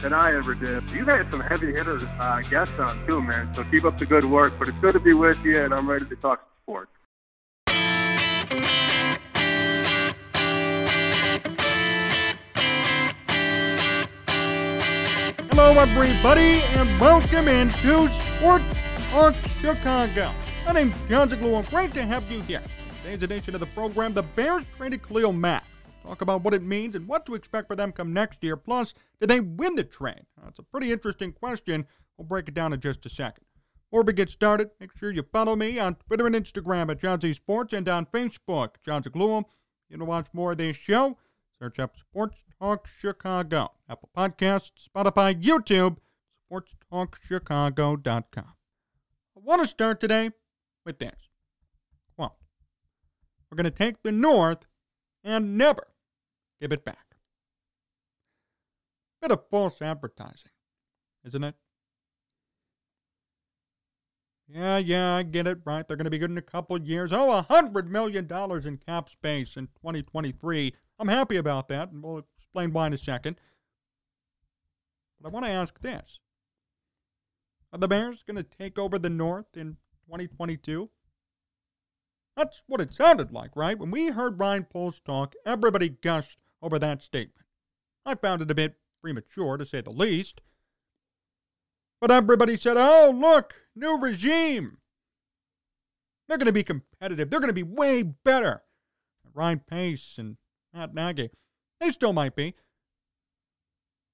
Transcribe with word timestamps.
than 0.00 0.12
I 0.12 0.34
ever 0.34 0.54
did. 0.54 0.88
You've 0.90 1.08
had 1.08 1.30
some 1.30 1.40
heavy 1.40 1.72
hitters 1.72 2.02
uh, 2.02 2.42
guests 2.50 2.74
on 2.78 3.06
too, 3.06 3.20
man. 3.22 3.52
So 3.54 3.64
keep 3.64 3.84
up 3.84 3.98
the 3.98 4.06
good 4.06 4.24
work. 4.24 4.52
But 4.58 4.68
it's 4.68 4.78
good 4.78 4.92
to 4.92 5.00
be 5.00 5.14
with 5.14 5.38
you, 5.44 5.62
and 5.62 5.72
I'm 5.72 5.88
ready 5.88 6.06
to 6.06 6.16
talk 6.16 6.46
sports. 6.62 6.90
Hello, 15.50 15.72
everybody, 15.80 16.60
and 16.74 17.00
welcome 17.00 17.48
into 17.48 18.08
Sports 18.22 18.76
Talk 19.10 19.34
Chicago. 19.60 20.32
My 20.66 20.72
name's 20.72 20.96
Jon 21.08 21.30
Zaghloul, 21.30 21.60
and 21.60 21.70
great 21.70 21.92
to 21.92 22.04
have 22.04 22.30
you 22.30 22.42
here. 22.42 22.60
Today's 23.02 23.22
edition 23.22 23.54
of 23.54 23.60
the 23.60 23.66
program, 23.68 24.12
the 24.12 24.22
Bears 24.22 24.64
traded 24.76 25.02
Khalil 25.02 25.32
Mack. 25.32 25.64
Talk 26.06 26.20
about 26.20 26.42
what 26.42 26.54
it 26.54 26.62
means 26.62 26.94
and 26.94 27.08
what 27.08 27.26
to 27.26 27.34
expect 27.34 27.66
for 27.66 27.74
them 27.74 27.90
come 27.90 28.12
next 28.12 28.44
year. 28.44 28.56
Plus, 28.56 28.94
did 29.20 29.28
they 29.28 29.40
win 29.40 29.74
the 29.74 29.82
trade? 29.82 30.22
That's 30.42 30.60
a 30.60 30.62
pretty 30.62 30.92
interesting 30.92 31.32
question. 31.32 31.84
We'll 32.16 32.28
break 32.28 32.46
it 32.46 32.54
down 32.54 32.72
in 32.72 32.80
just 32.80 33.04
a 33.06 33.08
second. 33.08 33.44
Before 33.90 34.04
we 34.04 34.12
get 34.12 34.30
started, 34.30 34.70
make 34.78 34.90
sure 34.96 35.10
you 35.10 35.24
follow 35.32 35.56
me 35.56 35.80
on 35.80 35.96
Twitter 35.96 36.26
and 36.26 36.36
Instagram 36.36 36.90
at 36.90 37.00
John 37.00 37.20
Z 37.20 37.32
Sports 37.32 37.72
and 37.72 37.88
on 37.88 38.06
Facebook, 38.06 38.74
Jon 38.84 39.02
Zaghloul. 39.02 39.40
If 39.40 39.90
you 39.90 39.98
want 39.98 40.00
to 40.00 40.04
watch 40.04 40.26
more 40.32 40.52
of 40.52 40.58
this 40.58 40.76
show? 40.76 41.16
Search 41.58 41.78
up 41.78 41.96
Sports 41.96 42.44
Talk 42.60 42.86
Chicago, 42.86 43.72
Apple 43.88 44.10
Podcasts, 44.16 44.88
Spotify, 44.88 45.40
YouTube, 45.42 45.96
sportstalkchicago.com. 46.52 48.44
I 48.44 49.40
want 49.42 49.62
to 49.62 49.66
start 49.66 49.98
today 50.00 50.30
with 50.84 50.98
this. 50.98 51.30
Well, 52.16 52.36
we're 53.50 53.56
going 53.56 53.64
to 53.64 53.70
take 53.70 54.02
the 54.02 54.12
North 54.12 54.66
and 55.24 55.56
never 55.56 55.88
give 56.60 56.72
it 56.72 56.84
back. 56.84 57.16
Bit 59.22 59.32
of 59.32 59.48
false 59.50 59.80
advertising, 59.80 60.50
isn't 61.24 61.44
it? 61.44 61.54
Yeah, 64.48 64.78
yeah, 64.78 65.14
I 65.16 65.22
get 65.24 65.48
it, 65.48 65.58
right? 65.64 65.86
They're 65.86 65.96
going 65.96 66.04
to 66.04 66.10
be 66.10 66.18
good 66.18 66.30
in 66.30 66.38
a 66.38 66.42
couple 66.42 66.76
of 66.76 66.86
years. 66.86 67.10
Oh, 67.12 67.32
a 67.32 67.44
$100 67.50 67.88
million 67.88 68.28
in 68.30 68.76
cap 68.78 69.08
space 69.08 69.56
in 69.56 69.66
2023. 69.66 70.72
I'm 71.00 71.08
happy 71.08 71.36
about 71.36 71.68
that, 71.68 71.90
and 71.90 72.02
we'll 72.02 72.22
explain 72.38 72.72
why 72.72 72.86
in 72.86 72.92
a 72.92 72.98
second. 72.98 73.36
But 75.20 75.28
I 75.28 75.32
want 75.32 75.46
to 75.46 75.50
ask 75.50 75.80
this 75.80 76.20
Are 77.72 77.78
the 77.78 77.88
Bears 77.88 78.22
going 78.24 78.36
to 78.36 78.44
take 78.44 78.78
over 78.78 78.98
the 78.98 79.10
North 79.10 79.56
in 79.56 79.78
2022? 80.06 80.88
That's 82.36 82.62
what 82.66 82.80
it 82.80 82.92
sounded 82.92 83.32
like, 83.32 83.56
right? 83.56 83.78
When 83.78 83.90
we 83.90 84.08
heard 84.08 84.38
Ryan 84.38 84.64
Poles 84.64 85.00
talk, 85.00 85.34
everybody 85.44 85.88
gushed 85.88 86.38
over 86.62 86.78
that 86.78 87.02
statement. 87.02 87.46
I 88.04 88.14
found 88.14 88.42
it 88.42 88.50
a 88.50 88.54
bit 88.54 88.76
premature, 89.02 89.56
to 89.56 89.66
say 89.66 89.80
the 89.80 89.90
least. 89.90 90.40
But 92.00 92.10
everybody 92.10 92.56
said, 92.56 92.76
oh, 92.76 93.12
look, 93.14 93.54
new 93.74 93.98
regime. 93.98 94.78
They're 96.28 96.38
going 96.38 96.46
to 96.46 96.52
be 96.52 96.64
competitive. 96.64 97.30
They're 97.30 97.40
going 97.40 97.48
to 97.48 97.54
be 97.54 97.62
way 97.62 98.02
better. 98.02 98.62
At 99.24 99.32
Ryan 99.34 99.60
Pace 99.60 100.14
and 100.18 100.36
Matt 100.74 100.94
Nagy. 100.94 101.30
They 101.80 101.90
still 101.90 102.12
might 102.12 102.34
be. 102.34 102.54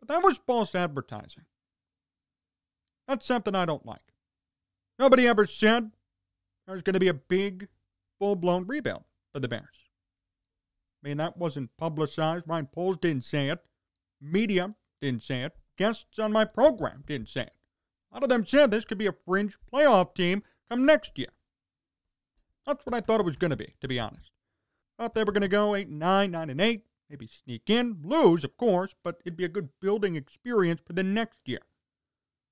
But 0.00 0.09
that 0.09 0.22
was 0.22 0.41
false 0.47 0.74
advertising. 0.74 1.44
That's 3.09 3.26
something 3.26 3.54
I 3.54 3.64
don't 3.64 3.86
like. 3.86 4.00
Nobody 4.98 5.26
ever 5.26 5.47
said 5.47 5.91
there's 6.66 6.82
going 6.82 6.94
to 6.94 7.00
be 7.00 7.09
a 7.09 7.14
big, 7.14 7.69
full 8.19 8.36
blown 8.36 8.66
rebuild 8.66 9.04
for 9.32 9.41
the 9.41 9.48
Bears. 9.48 9.81
I 11.03 11.09
mean, 11.09 11.17
that 11.17 11.37
wasn't 11.37 11.77
publicized. 11.77 12.45
Ryan 12.47 12.67
Poles 12.67 12.97
didn't 12.99 13.25
say 13.25 13.49
it. 13.49 13.61
Media 14.21 14.75
didn't 15.01 15.23
say 15.23 15.43
it. 15.43 15.57
Guests 15.77 16.19
on 16.19 16.33
my 16.33 16.45
program 16.45 17.03
didn't 17.07 17.29
say 17.29 17.43
it. 17.43 17.55
A 18.11 18.17
lot 18.17 18.23
of 18.23 18.29
them 18.29 18.47
said 18.47 18.71
this 18.71 18.85
could 18.85 18.99
be 18.99 19.07
a 19.07 19.13
fringe 19.13 19.59
playoff 19.73 20.15
team 20.15 20.43
come 20.71 20.87
next 20.87 21.19
year. 21.19 21.33
That's 22.67 22.87
what 22.87 22.95
I 22.95 23.01
thought 23.01 23.21
it 23.21 23.27
was 23.27 23.37
going 23.37 23.51
to 23.51 23.57
be, 23.57 23.75
to 23.81 23.89
be 23.89 23.99
honest. 23.99 24.31
Thought 24.99 25.15
they 25.15 25.25
were 25.25 25.33
going 25.33 25.43
to 25.43 25.49
go 25.49 25.75
8 25.75 25.89
9, 25.89 26.31
9 26.31 26.51
and 26.51 26.61
8, 26.61 26.85
maybe 27.11 27.27
sneak 27.27 27.69
in, 27.69 27.99
lose, 28.05 28.45
of 28.45 28.57
course, 28.57 28.95
but 29.03 29.21
it'd 29.25 29.37
be 29.37 29.45
a 29.45 29.49
good 29.49 29.71
building 29.81 30.15
experience 30.15 30.81
for 30.87 30.93
the 30.93 31.03
next 31.03 31.41
year. 31.47 31.63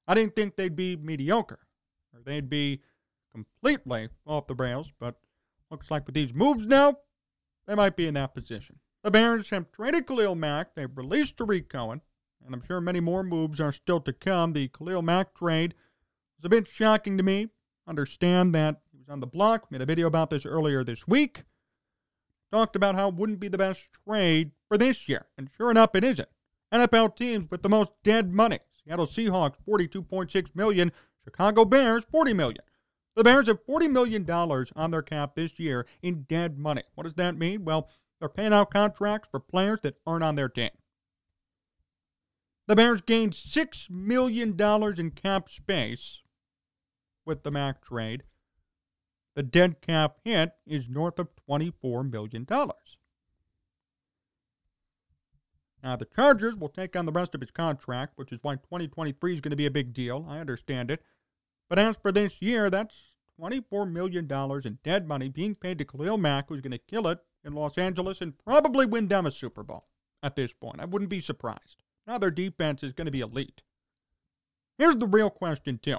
I 0.09 0.15
didn't 0.15 0.35
think 0.35 0.57
they'd 0.57 0.75
be 0.75 0.97
mediocre, 0.97 1.61
or 2.13 2.21
they'd 2.25 2.51
be 2.51 2.83
completely 3.33 4.09
off 4.27 4.49
the 4.49 4.55
rails, 4.55 4.91
but 4.99 5.17
looks 5.71 5.91
like 5.91 6.07
with 6.07 6.15
these 6.15 6.35
moves 6.35 6.67
now, 6.67 6.97
they 7.71 7.77
might 7.77 7.95
be 7.95 8.07
in 8.07 8.15
that 8.15 8.35
position. 8.35 8.81
The 9.05 9.11
Bears 9.11 9.51
have 9.51 9.71
traded 9.71 10.07
Khalil 10.07 10.35
Mack, 10.35 10.75
they've 10.75 10.97
released 10.97 11.37
Tarik 11.37 11.69
Cohen, 11.69 12.01
and 12.45 12.55
I'm 12.55 12.65
sure 12.67 12.81
many 12.81 13.01
more 13.01 13.23
moves 13.23 13.61
are 13.61 13.73
still 13.73 14.01
to 14.01 14.13
come. 14.13 14.53
The 14.53 14.69
Khalil 14.69 15.03
Mack 15.03 15.35
trade 15.35 15.75
was 16.37 16.47
a 16.47 16.49
bit 16.49 16.69
shocking 16.69 17.17
to 17.17 17.23
me. 17.23 17.49
Understand 17.87 18.55
that 18.55 18.81
he 18.91 18.99
was 18.99 19.09
on 19.09 19.21
the 19.21 19.27
block, 19.27 19.71
made 19.71 19.83
a 19.83 19.87
video 19.87 20.09
about 20.09 20.31
this 20.31 20.45
earlier 20.45 20.83
this 20.83 21.07
week 21.07 21.45
talked 22.51 22.77
about 22.77 22.95
how 22.95 23.09
it 23.09 23.15
wouldn't 23.15 23.41
be 23.41 23.49
the 23.49 23.59
best 23.59 23.89
trade 24.05 24.51
for 24.69 24.77
this 24.77 25.09
year. 25.09 25.27
And 25.39 25.51
sure 25.57 25.71
enough, 25.71 25.95
it 25.95 26.05
isn't. 26.05 26.29
NFL 26.73 27.17
teams 27.17 27.51
with 27.51 27.63
the 27.63 27.69
most 27.69 27.93
dead 28.03 28.33
money. 28.33 28.59
Seattle 28.85 29.07
Seahawks, 29.07 29.57
42.6 29.69 30.49
million. 30.55 30.93
Chicago 31.25 31.65
Bears, 31.65 32.05
40 32.11 32.33
million. 32.33 32.65
The 33.17 33.25
Bears 33.25 33.49
have 33.49 33.65
$40 33.67 33.91
million 33.91 34.31
on 34.31 34.91
their 34.91 35.03
cap 35.03 35.35
this 35.35 35.59
year 35.59 35.87
in 36.03 36.23
dead 36.23 36.59
money. 36.59 36.85
What 36.95 37.05
does 37.05 37.15
that 37.15 37.37
mean? 37.37 37.65
Well, 37.65 37.89
they're 38.19 38.29
paying 38.29 38.53
out 38.53 38.71
contracts 38.71 39.29
for 39.31 39.41
players 39.41 39.81
that 39.83 39.97
aren't 40.07 40.25
on 40.25 40.37
their 40.37 40.49
team. 40.49 40.71
The 42.67 42.77
Bears 42.77 43.01
gained 43.01 43.33
$6 43.33 43.91
million 43.91 44.55
in 44.99 45.11
cap 45.11 45.51
space 45.51 46.21
with 47.27 47.43
the 47.43 47.51
Mack 47.51 47.85
trade. 47.85 48.23
The 49.35 49.43
dead 49.43 49.81
cap 49.81 50.19
hit 50.25 50.53
is 50.67 50.89
north 50.89 51.19
of 51.19 51.29
$24 51.49 52.11
million. 52.11 52.47
Now, 55.83 55.97
the 55.97 56.05
Chargers 56.05 56.57
will 56.57 56.69
take 56.69 56.95
on 56.95 57.07
the 57.07 57.13
rest 57.13 57.35
of 57.35 57.41
his 57.41 57.51
contract, 57.51 58.13
which 58.17 58.33
is 58.33 58.39
why 58.43 58.57
2023 58.57 59.35
is 59.35 59.41
going 59.41 59.51
to 59.51 59.57
be 59.57 59.67
a 59.67 59.71
big 59.71 59.93
deal. 59.93 60.27
I 60.29 60.39
understand 60.39 60.91
it. 60.91 61.03
But 61.71 61.79
as 61.79 61.97
for 61.97 62.11
this 62.11 62.43
year, 62.43 62.69
that's 62.69 62.97
$24 63.41 63.91
million 63.91 64.29
in 64.65 64.79
dead 64.83 65.07
money 65.07 65.29
being 65.29 65.55
paid 65.55 65.79
to 65.79 65.85
Khalil 65.85 66.19
Mack, 66.19 66.49
who's 66.49 66.61
going 66.61 66.73
to 66.73 66.79
kill 66.79 67.07
it 67.07 67.21
in 67.45 67.55
Los 67.55 67.79
Angeles 67.79 68.21
and 68.21 68.37
probably 68.45 68.85
win 68.85 69.07
them 69.07 69.25
a 69.25 69.31
Super 69.31 69.63
Bowl 69.63 69.87
at 70.21 70.35
this 70.35 70.53
point. 70.53 70.81
I 70.81 70.85
wouldn't 70.85 71.11
be 71.11 71.21
surprised. 71.21 71.85
Now 72.09 72.19
their 72.19 72.33
defense 72.33 72.83
is 72.83 72.93
going 72.93 73.07
to 73.07 73.13
be 73.13 73.21
elite. 73.21 73.63
Here's 74.79 74.97
the 74.97 75.07
real 75.07 75.31
question, 75.31 75.79
too. 75.81 75.99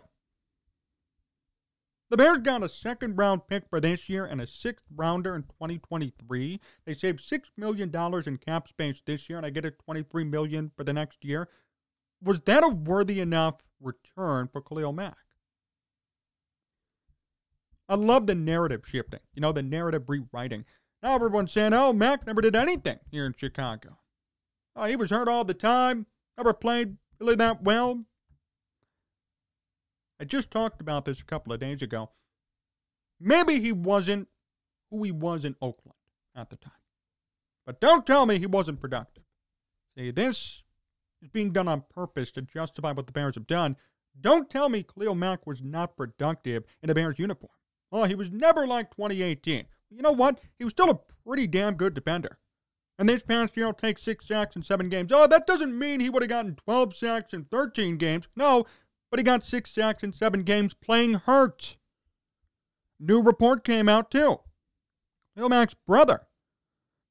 The 2.10 2.18
Bears 2.18 2.40
got 2.40 2.64
a 2.64 2.68
second 2.68 3.18
round 3.18 3.48
pick 3.48 3.70
for 3.70 3.80
this 3.80 4.10
year 4.10 4.26
and 4.26 4.42
a 4.42 4.48
sixth 4.48 4.86
rounder 4.94 5.34
in 5.34 5.44
2023. 5.44 6.60
They 6.84 6.94
saved 6.94 7.22
$6 7.22 7.40
million 7.56 7.90
in 8.26 8.38
cap 8.40 8.68
space 8.68 9.02
this 9.06 9.30
year, 9.30 9.38
and 9.38 9.46
I 9.46 9.52
get 9.52 9.64
a 9.64 9.72
23 9.72 10.26
million 10.26 10.72
for 10.76 10.84
the 10.84 10.92
next 10.92 11.24
year. 11.24 11.48
Was 12.22 12.42
that 12.42 12.66
a 12.66 12.68
worthy 12.68 13.22
enough 13.22 13.62
return 13.80 14.50
for 14.52 14.62
Khalil 14.62 14.92
Mack? 14.92 15.16
I 17.92 17.96
love 17.96 18.26
the 18.26 18.36
narrative 18.36 18.88
shifting, 18.88 19.20
you 19.34 19.42
know, 19.42 19.52
the 19.52 19.62
narrative 19.62 20.04
rewriting. 20.08 20.64
Now 21.04 21.14
everyone's 21.14 21.52
saying, 21.52 21.74
oh, 21.74 21.92
Mack 21.92 22.26
never 22.26 22.40
did 22.40 22.56
anything 22.56 23.00
here 23.12 23.26
in 23.26 23.34
Chicago. 23.36 23.98
Oh, 24.78 24.86
he 24.86 24.96
was 24.96 25.10
hurt 25.10 25.28
all 25.28 25.44
the 25.44 25.54
time, 25.54 26.06
never 26.38 26.54
played 26.54 26.96
really 27.20 27.36
that 27.36 27.64
well. 27.64 28.06
I 30.22 30.24
just 30.24 30.52
talked 30.52 30.80
about 30.80 31.04
this 31.04 31.20
a 31.20 31.26
couple 31.26 31.52
of 31.52 31.60
days 31.60 31.82
ago. 31.82 32.12
Maybe 33.20 33.60
he 33.60 33.74
wasn't 33.74 34.30
who 34.90 35.04
he 35.04 35.12
was 35.12 35.44
in 35.44 35.58
Oakland 35.62 35.98
at 36.34 36.50
the 36.50 36.56
time. 36.56 36.72
But 37.66 37.82
don't 37.82 38.08
tell 38.08 38.26
me 38.26 38.40
he 38.40 38.46
wasn't 38.46 38.80
productive. 38.80 39.26
See, 39.98 40.12
this 40.12 40.64
is 41.22 41.28
being 41.28 41.52
done 41.52 41.68
on 41.68 41.84
purpose 41.94 42.32
to 42.32 42.42
justify 42.42 42.94
what 42.94 43.08
the 43.08 43.12
Bears 43.12 43.36
have 43.36 43.48
done. 43.48 43.76
Don't 44.22 44.50
tell 44.50 44.70
me 44.70 44.82
Khalil 44.82 45.16
Mack 45.16 45.46
was 45.46 45.62
not 45.62 45.98
productive 45.98 46.64
in 46.82 46.90
a 46.90 46.96
Bears 46.96 47.20
uniform. 47.20 47.52
Oh, 47.92 48.06
he 48.06 48.16
was 48.16 48.32
never 48.32 48.66
like 48.66 48.96
2018. 48.96 49.66
You 49.90 50.02
know 50.02 50.12
what? 50.12 50.40
He 50.58 50.64
was 50.64 50.72
still 50.72 50.90
a 50.90 51.00
pretty 51.26 51.48
damn 51.48 51.76
good 51.76 51.94
defender. 51.94 52.38
And 52.98 53.10
this 53.10 53.24
past 53.24 53.58
year, 53.58 53.66
he'll 53.66 53.74
take 53.74 54.00
six 54.00 54.28
sacks 54.28 54.56
in 54.56 54.64
seven 54.64 54.88
games. 54.88 55.12
Oh, 55.14 55.28
that 55.28 55.48
doesn't 55.48 55.78
mean 55.78 56.00
he 56.00 56.10
would 56.10 56.22
have 56.22 56.30
gotten 56.30 56.56
12 56.56 56.96
sacks 56.96 57.34
in 57.34 57.46
13 57.46 57.98
games. 57.98 58.28
No, 58.36 58.66
but 59.10 59.20
he 59.20 59.24
got 59.24 59.44
six 59.44 59.72
sacks 59.72 60.04
in 60.04 60.14
seven 60.14 60.44
games 60.44 60.74
playing 60.74 61.16
hurt. 61.16 61.78
New 63.00 63.22
report 63.22 63.64
came 63.64 63.90
out, 63.90 64.12
too. 64.12 64.40
Mack's 65.36 65.74
brother 65.88 66.28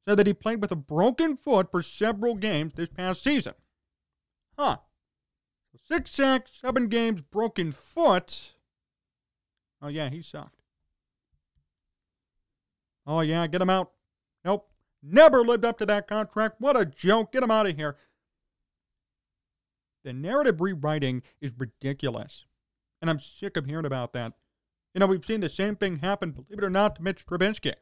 said 0.06 0.16
that 0.16 0.26
he 0.26 0.32
played 0.32 0.60
with 0.62 0.70
a 0.70 0.76
broken 0.76 1.36
foot 1.36 1.70
for 1.70 1.82
several 1.82 2.36
games 2.36 2.74
this 2.74 2.88
past 2.88 3.24
season. 3.24 3.54
Huh. 4.56 4.76
Six 5.88 6.12
sacks, 6.12 6.52
seven 6.60 6.86
games, 6.86 7.20
broken 7.20 7.72
foot. 7.72 8.52
Oh, 9.82 9.88
yeah, 9.88 10.08
he 10.08 10.22
sucked. 10.22 10.59
Oh, 13.06 13.20
yeah, 13.20 13.46
get 13.46 13.62
him 13.62 13.70
out. 13.70 13.92
Nope. 14.44 14.68
Never 15.02 15.42
lived 15.42 15.64
up 15.64 15.78
to 15.78 15.86
that 15.86 16.06
contract. 16.06 16.56
What 16.60 16.78
a 16.78 16.84
joke. 16.84 17.32
Get 17.32 17.42
him 17.42 17.50
out 17.50 17.66
of 17.66 17.76
here. 17.76 17.96
The 20.04 20.12
narrative 20.12 20.60
rewriting 20.60 21.22
is 21.40 21.52
ridiculous. 21.56 22.44
And 23.00 23.10
I'm 23.10 23.20
sick 23.20 23.56
of 23.56 23.66
hearing 23.66 23.86
about 23.86 24.12
that. 24.12 24.34
You 24.94 25.00
know, 25.00 25.06
we've 25.06 25.24
seen 25.24 25.40
the 25.40 25.48
same 25.48 25.76
thing 25.76 25.98
happen, 25.98 26.32
believe 26.32 26.58
it 26.58 26.64
or 26.64 26.70
not, 26.70 26.96
to 26.96 27.02
Mitch 27.02 27.24
Trubisky. 27.24 27.74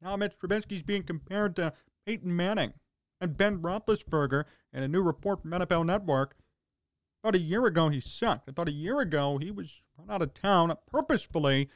Now 0.00 0.16
Mitch 0.16 0.38
Trubisky's 0.38 0.82
being 0.82 1.02
compared 1.02 1.56
to 1.56 1.72
Peyton 2.06 2.34
Manning 2.34 2.72
and 3.20 3.36
Ben 3.36 3.58
Roethlisberger 3.58 4.44
in 4.72 4.82
a 4.82 4.88
new 4.88 5.02
report 5.02 5.42
from 5.42 5.50
NFL 5.50 5.86
Network. 5.86 6.36
About 7.22 7.36
a 7.36 7.40
year 7.40 7.66
ago, 7.66 7.88
he 7.88 8.00
sucked. 8.00 8.48
About 8.48 8.68
a 8.68 8.72
year 8.72 8.98
ago, 8.98 9.38
he 9.38 9.50
was 9.50 9.80
run 9.96 10.10
out 10.10 10.22
of 10.22 10.34
town 10.34 10.76
purposefully, 10.90 11.68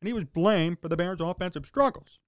and 0.00 0.08
he 0.08 0.12
was 0.12 0.24
blamed 0.24 0.78
for 0.80 0.88
the 0.88 0.96
Bears' 0.96 1.20
offensive 1.20 1.64
struggles. 1.64 2.18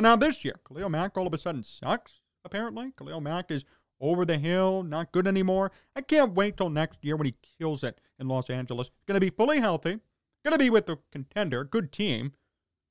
And 0.00 0.04
now 0.04 0.16
this 0.16 0.46
year, 0.46 0.58
Khalil 0.66 0.88
Mack 0.88 1.18
all 1.18 1.26
of 1.26 1.34
a 1.34 1.36
sudden 1.36 1.62
sucks, 1.62 2.22
apparently. 2.42 2.90
Khalil 2.96 3.20
Mack 3.20 3.50
is 3.50 3.66
over 4.00 4.24
the 4.24 4.38
hill, 4.38 4.82
not 4.82 5.12
good 5.12 5.26
anymore. 5.26 5.72
I 5.94 6.00
can't 6.00 6.32
wait 6.32 6.56
till 6.56 6.70
next 6.70 7.04
year 7.04 7.16
when 7.16 7.26
he 7.26 7.34
kills 7.58 7.84
it 7.84 8.00
in 8.18 8.26
Los 8.26 8.48
Angeles. 8.48 8.88
Going 9.06 9.16
to 9.16 9.20
be 9.20 9.28
fully 9.28 9.60
healthy, 9.60 10.00
going 10.42 10.52
to 10.52 10.58
be 10.58 10.70
with 10.70 10.86
the 10.86 10.96
contender, 11.12 11.64
good 11.64 11.92
team, 11.92 12.32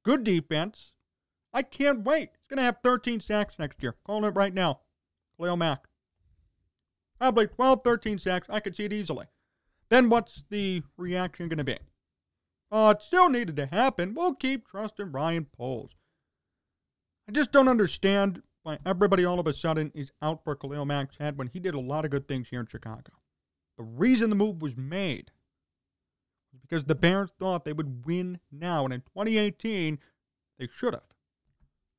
good 0.05 0.23
defense. 0.23 0.93
I 1.51 1.63
can't 1.63 2.03
wait. 2.03 2.29
He's 2.33 2.47
going 2.47 2.57
to 2.57 2.63
have 2.63 2.77
13 2.83 3.21
sacks 3.21 3.57
next 3.57 3.81
year. 3.81 3.95
Calling 4.05 4.25
it 4.25 4.35
right 4.35 4.53
now. 4.53 4.81
Khalil 5.35 5.57
Mack. 5.57 5.87
Probably 7.19 7.47
12, 7.47 7.83
13 7.83 8.19
sacks. 8.19 8.45
I 8.51 8.59
could 8.59 8.75
see 8.75 8.85
it 8.85 8.93
easily. 8.93 9.25
Then 9.89 10.09
what's 10.09 10.45
the 10.51 10.83
reaction 10.95 11.49
going 11.49 11.57
to 11.57 11.63
be? 11.63 11.79
Oh, 12.71 12.91
it 12.91 13.01
still 13.01 13.29
needed 13.29 13.55
to 13.55 13.65
happen. 13.65 14.13
We'll 14.13 14.35
keep 14.35 14.67
trusting 14.67 15.11
Ryan 15.11 15.47
Poles. 15.57 15.95
I 17.29 17.31
just 17.31 17.51
don't 17.51 17.67
understand 17.67 18.41
why 18.63 18.79
everybody 18.87 19.23
all 19.23 19.39
of 19.39 19.45
a 19.45 19.53
sudden 19.53 19.91
is 19.93 20.11
out 20.19 20.43
for 20.43 20.55
Khalil 20.55 20.85
Mack's 20.85 21.17
head 21.17 21.37
when 21.37 21.45
he 21.45 21.59
did 21.59 21.75
a 21.75 21.79
lot 21.79 22.03
of 22.03 22.09
good 22.09 22.27
things 22.27 22.49
here 22.49 22.59
in 22.59 22.65
Chicago. 22.65 23.11
The 23.77 23.83
reason 23.83 24.31
the 24.31 24.35
move 24.35 24.63
was 24.63 24.75
made 24.75 25.29
was 26.51 26.59
because 26.59 26.85
the 26.85 26.95
Bears 26.95 27.29
thought 27.37 27.65
they 27.65 27.73
would 27.73 28.07
win 28.07 28.39
now, 28.51 28.83
and 28.83 28.91
in 28.91 29.01
2018, 29.01 29.99
they 30.57 30.67
should 30.73 30.95
have. 30.95 31.03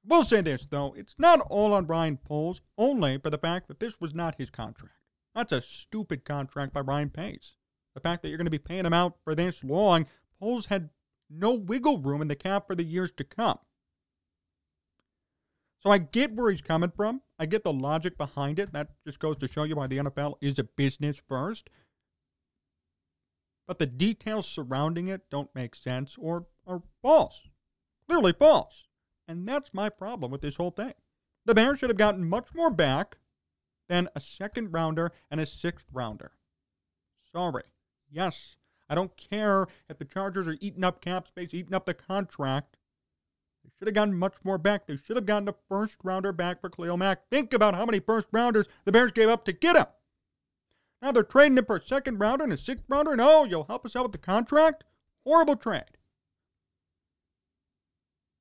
We'll 0.04 0.24
say 0.24 0.40
this, 0.40 0.66
though, 0.68 0.94
it's 0.98 1.14
not 1.16 1.38
all 1.42 1.74
on 1.74 1.86
Ryan 1.86 2.16
Poles, 2.16 2.60
only 2.76 3.16
for 3.18 3.30
the 3.30 3.38
fact 3.38 3.68
that 3.68 3.78
this 3.78 4.00
was 4.00 4.12
not 4.12 4.34
his 4.34 4.50
contract. 4.50 4.96
That's 5.32 5.52
a 5.52 5.62
stupid 5.62 6.24
contract 6.24 6.72
by 6.72 6.80
Ryan 6.80 7.10
Pace. 7.10 7.54
The 7.94 8.00
fact 8.00 8.22
that 8.22 8.30
you're 8.30 8.38
going 8.38 8.46
to 8.46 8.50
be 8.50 8.58
paying 8.58 8.84
him 8.84 8.92
out 8.92 9.14
for 9.22 9.36
this 9.36 9.62
long, 9.62 10.06
Poles 10.40 10.66
had 10.66 10.90
no 11.30 11.52
wiggle 11.52 11.98
room 11.98 12.20
in 12.20 12.26
the 12.26 12.34
cap 12.34 12.66
for 12.66 12.74
the 12.74 12.82
years 12.82 13.12
to 13.12 13.22
come. 13.22 13.60
So 15.82 15.90
I 15.90 15.98
get 15.98 16.34
where 16.34 16.50
he's 16.50 16.60
coming 16.60 16.92
from. 16.94 17.22
I 17.38 17.46
get 17.46 17.64
the 17.64 17.72
logic 17.72 18.18
behind 18.18 18.58
it. 18.58 18.72
That 18.72 18.90
just 19.06 19.18
goes 19.18 19.36
to 19.38 19.48
show 19.48 19.64
you 19.64 19.76
why 19.76 19.86
the 19.86 19.98
NFL 19.98 20.34
is 20.40 20.58
a 20.58 20.64
business 20.64 21.20
first. 21.26 21.70
But 23.66 23.78
the 23.78 23.86
details 23.86 24.46
surrounding 24.46 25.08
it 25.08 25.30
don't 25.30 25.54
make 25.54 25.74
sense 25.74 26.16
or 26.18 26.46
are 26.66 26.82
false. 27.02 27.42
Clearly 28.08 28.32
false. 28.32 28.84
And 29.26 29.46
that's 29.46 29.70
my 29.72 29.88
problem 29.88 30.30
with 30.30 30.42
this 30.42 30.56
whole 30.56 30.72
thing. 30.72 30.92
The 31.46 31.54
Bears 31.54 31.78
should 31.78 31.90
have 31.90 31.96
gotten 31.96 32.28
much 32.28 32.48
more 32.54 32.70
back 32.70 33.16
than 33.88 34.08
a 34.14 34.20
second 34.20 34.72
rounder 34.72 35.12
and 35.30 35.40
a 35.40 35.46
sixth 35.46 35.86
rounder. 35.92 36.32
Sorry. 37.32 37.62
Yes, 38.10 38.56
I 38.88 38.94
don't 38.94 39.16
care 39.16 39.68
if 39.88 39.98
the 39.98 40.04
Chargers 40.04 40.48
are 40.48 40.58
eating 40.60 40.84
up 40.84 41.00
cap 41.00 41.28
space, 41.28 41.54
eating 41.54 41.74
up 41.74 41.86
the 41.86 41.94
contract. 41.94 42.76
They 43.64 43.70
should 43.78 43.88
have 43.88 43.94
gotten 43.94 44.14
much 44.14 44.34
more 44.44 44.58
back. 44.58 44.86
They 44.86 44.96
should 44.96 45.16
have 45.16 45.26
gotten 45.26 45.48
a 45.48 45.54
first 45.68 45.96
rounder 46.02 46.32
back 46.32 46.60
for 46.60 46.70
Khalil 46.70 46.96
Mack. 46.96 47.28
Think 47.30 47.52
about 47.52 47.74
how 47.74 47.86
many 47.86 48.00
first 48.00 48.28
rounders 48.32 48.66
the 48.84 48.92
Bears 48.92 49.12
gave 49.12 49.28
up 49.28 49.44
to 49.44 49.52
get 49.52 49.76
him. 49.76 49.86
Now 51.02 51.12
they're 51.12 51.22
trading 51.22 51.58
him 51.58 51.64
for 51.64 51.76
a 51.76 51.86
second 51.86 52.18
rounder 52.18 52.44
and 52.44 52.52
a 52.52 52.58
sixth 52.58 52.84
rounder, 52.88 53.12
and 53.12 53.20
oh, 53.20 53.44
you'll 53.44 53.64
help 53.64 53.86
us 53.86 53.96
out 53.96 54.04
with 54.04 54.12
the 54.12 54.18
contract? 54.18 54.84
Horrible 55.24 55.56
trade. 55.56 55.84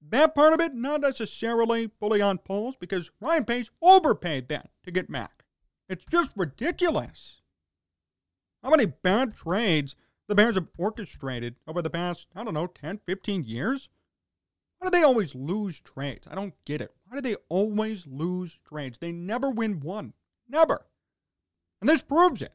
That 0.02 0.34
part 0.34 0.54
of 0.54 0.62
it, 0.62 0.74
not 0.74 1.02
necessarily 1.02 1.92
fully 2.00 2.22
on 2.22 2.38
Poles, 2.38 2.76
because 2.76 3.12
Ryan 3.20 3.46
Pace 3.46 3.70
overpaid 3.82 4.48
that 4.50 4.72
to 4.84 4.92
get 4.92 5.10
Mack. 5.10 5.44
It's 5.88 6.06
just 6.10 6.32
ridiculous. 6.36 7.42
How 8.64 8.70
many 8.70 8.86
bad 8.86 9.36
trades 9.36 9.96
the 10.28 10.36
Bears 10.36 10.56
have 10.56 10.68
orchestrated 10.78 11.56
over 11.68 11.82
the 11.82 11.90
past, 11.90 12.28
I 12.36 12.44
don't 12.44 12.54
know, 12.54 12.68
10, 12.68 13.00
15 13.06 13.44
years? 13.44 13.90
Why 14.80 14.88
do 14.88 14.98
they 14.98 15.04
always 15.04 15.36
lose 15.36 15.82
trades? 15.82 16.28
I 16.30 16.36
don't 16.36 16.54
get 16.66 16.82
it. 16.82 16.92
Why 17.08 17.18
do 17.18 17.22
they 17.22 17.36
always 17.50 18.08
lose 18.08 18.58
trades? 18.66 18.98
They 18.98 19.12
never 19.12 19.50
win 19.50 19.82
one. 19.82 20.14
Never. 20.48 20.86
And 21.82 21.90
this 21.90 22.02
proves 22.02 22.42
it. 22.42 22.54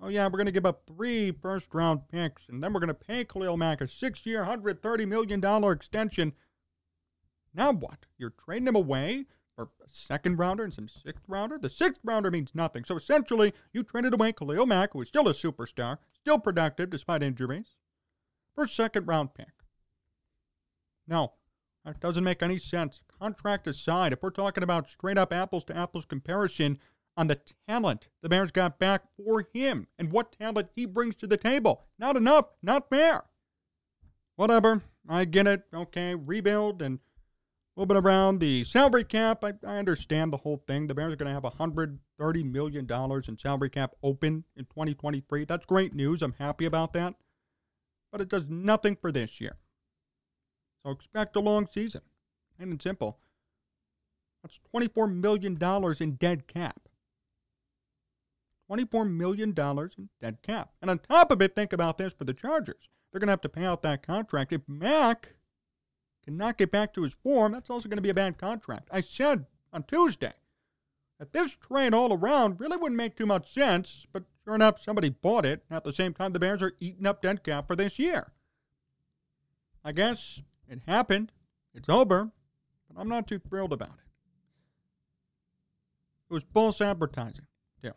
Oh, 0.00 0.08
yeah, 0.08 0.26
we're 0.26 0.38
going 0.38 0.46
to 0.46 0.52
give 0.52 0.66
up 0.66 0.82
three 0.86 1.32
first 1.32 1.74
round 1.74 2.08
picks, 2.08 2.42
and 2.48 2.62
then 2.62 2.72
we're 2.72 2.80
going 2.80 2.88
to 2.88 2.94
pay 2.94 3.24
Khalil 3.24 3.56
Mack 3.56 3.80
a 3.80 3.88
six 3.88 4.24
year, 4.26 4.44
$130 4.44 5.08
million 5.08 5.72
extension. 5.72 6.32
Now 7.54 7.72
what? 7.72 8.06
You're 8.16 8.30
trading 8.30 8.68
him 8.68 8.76
away 8.76 9.26
for 9.56 9.64
a 9.64 9.88
second 9.88 10.38
rounder 10.38 10.62
and 10.62 10.72
some 10.72 10.88
sixth 10.88 11.24
rounder? 11.26 11.58
The 11.58 11.70
sixth 11.70 12.00
rounder 12.04 12.30
means 12.30 12.54
nothing. 12.54 12.84
So 12.84 12.96
essentially, 12.96 13.52
you 13.72 13.82
traded 13.82 14.14
away 14.14 14.32
Khalil 14.32 14.66
Mack, 14.66 14.92
who 14.92 15.02
is 15.02 15.08
still 15.08 15.26
a 15.26 15.32
superstar, 15.32 15.98
still 16.12 16.38
productive 16.38 16.90
despite 16.90 17.24
injuries, 17.24 17.74
for 18.54 18.64
a 18.64 18.68
second 18.68 19.06
round 19.06 19.34
pick. 19.34 19.57
No, 21.08 21.32
that 21.84 22.00
doesn't 22.00 22.22
make 22.22 22.42
any 22.42 22.58
sense. 22.58 23.00
Contract 23.18 23.66
aside, 23.66 24.12
if 24.12 24.22
we're 24.22 24.30
talking 24.30 24.62
about 24.62 24.90
straight 24.90 25.18
up 25.18 25.32
apples 25.32 25.64
to 25.64 25.76
apples 25.76 26.04
comparison 26.04 26.78
on 27.16 27.26
the 27.26 27.40
talent 27.66 28.08
the 28.22 28.28
Bears 28.28 28.52
got 28.52 28.78
back 28.78 29.02
for 29.16 29.44
him 29.52 29.88
and 29.98 30.12
what 30.12 30.36
talent 30.38 30.68
he 30.76 30.86
brings 30.86 31.16
to 31.16 31.26
the 31.26 31.36
table, 31.36 31.82
not 31.98 32.16
enough, 32.16 32.46
not 32.62 32.88
fair. 32.90 33.24
Whatever, 34.36 34.82
I 35.08 35.24
get 35.24 35.48
it. 35.48 35.64
Okay, 35.74 36.14
rebuild 36.14 36.82
and 36.82 37.00
bit 37.76 37.96
around 37.96 38.40
the 38.40 38.64
salary 38.64 39.04
cap. 39.04 39.44
I, 39.44 39.52
I 39.66 39.78
understand 39.78 40.32
the 40.32 40.38
whole 40.38 40.62
thing. 40.66 40.86
The 40.86 40.94
Bears 40.94 41.12
are 41.12 41.16
going 41.16 41.28
to 41.28 41.34
have 41.34 41.42
$130 41.44 41.98
million 42.44 42.86
in 42.90 43.38
salary 43.38 43.70
cap 43.70 43.94
open 44.02 44.44
in 44.56 44.64
2023. 44.64 45.44
That's 45.44 45.66
great 45.66 45.94
news. 45.94 46.22
I'm 46.22 46.34
happy 46.38 46.66
about 46.66 46.92
that. 46.94 47.14
But 48.10 48.20
it 48.20 48.28
does 48.28 48.46
nothing 48.48 48.96
for 48.96 49.12
this 49.12 49.40
year. 49.40 49.56
So 50.84 50.90
expect 50.90 51.36
a 51.36 51.40
long 51.40 51.66
season. 51.72 52.02
Plain 52.56 52.70
and 52.70 52.82
simple. 52.82 53.18
That's 54.42 54.60
$24 54.74 55.12
million 55.12 55.58
in 56.00 56.12
dead 56.12 56.46
cap. 56.46 56.88
$24 58.70 59.10
million 59.10 59.54
in 59.56 60.08
dead 60.20 60.38
cap. 60.42 60.70
And 60.80 60.90
on 60.90 60.98
top 60.98 61.30
of 61.30 61.40
it, 61.42 61.54
think 61.54 61.72
about 61.72 61.98
this 61.98 62.12
for 62.12 62.24
the 62.24 62.34
Chargers. 62.34 62.88
They're 63.10 63.20
going 63.20 63.28
to 63.28 63.32
have 63.32 63.40
to 63.42 63.48
pay 63.48 63.64
out 63.64 63.82
that 63.82 64.06
contract. 64.06 64.52
If 64.52 64.62
Mack 64.68 65.30
cannot 66.24 66.58
get 66.58 66.70
back 66.70 66.92
to 66.94 67.02
his 67.02 67.14
form, 67.14 67.52
that's 67.52 67.70
also 67.70 67.88
going 67.88 67.96
to 67.96 68.02
be 68.02 68.10
a 68.10 68.14
bad 68.14 68.38
contract. 68.38 68.88
I 68.92 69.00
said 69.00 69.46
on 69.72 69.84
Tuesday 69.84 70.34
that 71.18 71.32
this 71.32 71.52
trade 71.52 71.94
all 71.94 72.12
around 72.12 72.60
really 72.60 72.76
wouldn't 72.76 72.98
make 72.98 73.16
too 73.16 73.26
much 73.26 73.52
sense, 73.52 74.06
but 74.12 74.24
sure 74.44 74.54
enough, 74.54 74.82
somebody 74.82 75.08
bought 75.08 75.46
it. 75.46 75.64
At 75.70 75.84
the 75.84 75.94
same 75.94 76.12
time, 76.12 76.32
the 76.32 76.38
Bears 76.38 76.62
are 76.62 76.74
eating 76.80 77.06
up 77.06 77.22
dead 77.22 77.42
cap 77.42 77.66
for 77.66 77.76
this 77.76 77.98
year. 77.98 78.32
I 79.84 79.92
guess 79.92 80.40
it 80.68 80.80
happened. 80.86 81.32
It's 81.74 81.88
over, 81.88 82.30
but 82.88 83.00
I'm 83.00 83.08
not 83.08 83.26
too 83.26 83.38
thrilled 83.38 83.72
about 83.72 83.88
it. 83.90 84.08
It 86.30 86.34
was 86.34 86.42
false 86.52 86.80
advertising. 86.80 87.46
Too. 87.82 87.92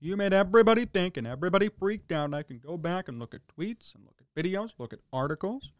You 0.00 0.16
made 0.16 0.32
everybody 0.32 0.84
think 0.84 1.16
and 1.16 1.26
everybody 1.26 1.68
freaked 1.68 2.12
out. 2.12 2.34
I 2.34 2.42
can 2.42 2.58
go 2.58 2.76
back 2.76 3.08
and 3.08 3.18
look 3.18 3.34
at 3.34 3.40
tweets 3.56 3.94
and 3.94 4.04
look 4.04 4.20
at 4.20 4.42
videos, 4.42 4.72
look 4.78 4.92
at 4.92 5.00
articles. 5.12 5.72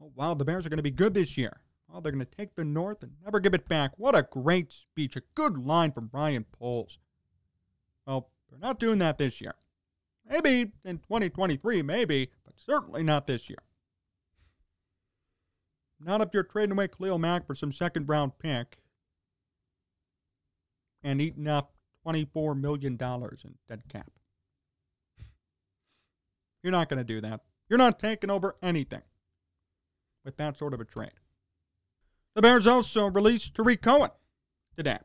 Oh, 0.00 0.10
wow, 0.16 0.34
the 0.34 0.44
Bears 0.44 0.66
are 0.66 0.68
going 0.68 0.78
to 0.78 0.82
be 0.82 0.90
good 0.90 1.14
this 1.14 1.36
year. 1.36 1.60
Oh, 1.92 2.00
they're 2.00 2.12
going 2.12 2.24
to 2.24 2.36
take 2.36 2.54
the 2.54 2.64
North 2.64 3.02
and 3.02 3.12
never 3.22 3.38
give 3.38 3.54
it 3.54 3.68
back. 3.68 3.92
What 3.98 4.16
a 4.16 4.22
great 4.22 4.72
speech. 4.72 5.14
A 5.16 5.22
good 5.34 5.58
line 5.58 5.92
from 5.92 6.10
Ryan 6.12 6.46
Poles. 6.50 6.98
Well, 8.06 8.30
they're 8.50 8.58
not 8.58 8.80
doing 8.80 8.98
that 8.98 9.18
this 9.18 9.40
year. 9.40 9.54
Maybe 10.28 10.72
in 10.84 10.98
2023, 10.98 11.82
maybe, 11.82 12.30
certainly 12.56 13.02
not 13.02 13.26
this 13.26 13.48
year. 13.48 13.58
Not 16.00 16.20
if 16.20 16.30
you're 16.32 16.42
trading 16.42 16.72
away 16.72 16.88
Khalil 16.88 17.18
Mack 17.18 17.46
for 17.46 17.54
some 17.54 17.72
second 17.72 18.08
round 18.08 18.38
pick 18.38 18.78
and 21.04 21.20
eating 21.20 21.46
up 21.46 21.74
$24 22.06 22.58
million 22.60 22.94
in 22.94 23.54
dead 23.68 23.82
cap. 23.88 24.10
You're 26.62 26.72
not 26.72 26.88
going 26.88 26.98
to 26.98 27.04
do 27.04 27.20
that. 27.20 27.40
You're 27.68 27.78
not 27.78 27.98
taking 27.98 28.30
over 28.30 28.56
anything 28.62 29.02
with 30.24 30.36
that 30.36 30.58
sort 30.58 30.74
of 30.74 30.80
a 30.80 30.84
trade. 30.84 31.12
The 32.34 32.42
Bears 32.42 32.66
also 32.66 33.06
released 33.06 33.54
Tarik 33.54 33.82
Cohen 33.82 34.10
today. 34.76 34.98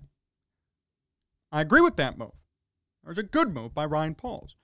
I 1.51 1.61
agree 1.61 1.81
with 1.81 1.95
that 1.97 2.17
move. 2.17 2.31
It 3.03 3.09
was 3.09 3.17
a 3.17 3.23
good 3.23 3.53
move 3.53 3.73
by 3.73 3.85
Ryan 3.85 4.15
Poles. 4.15 4.55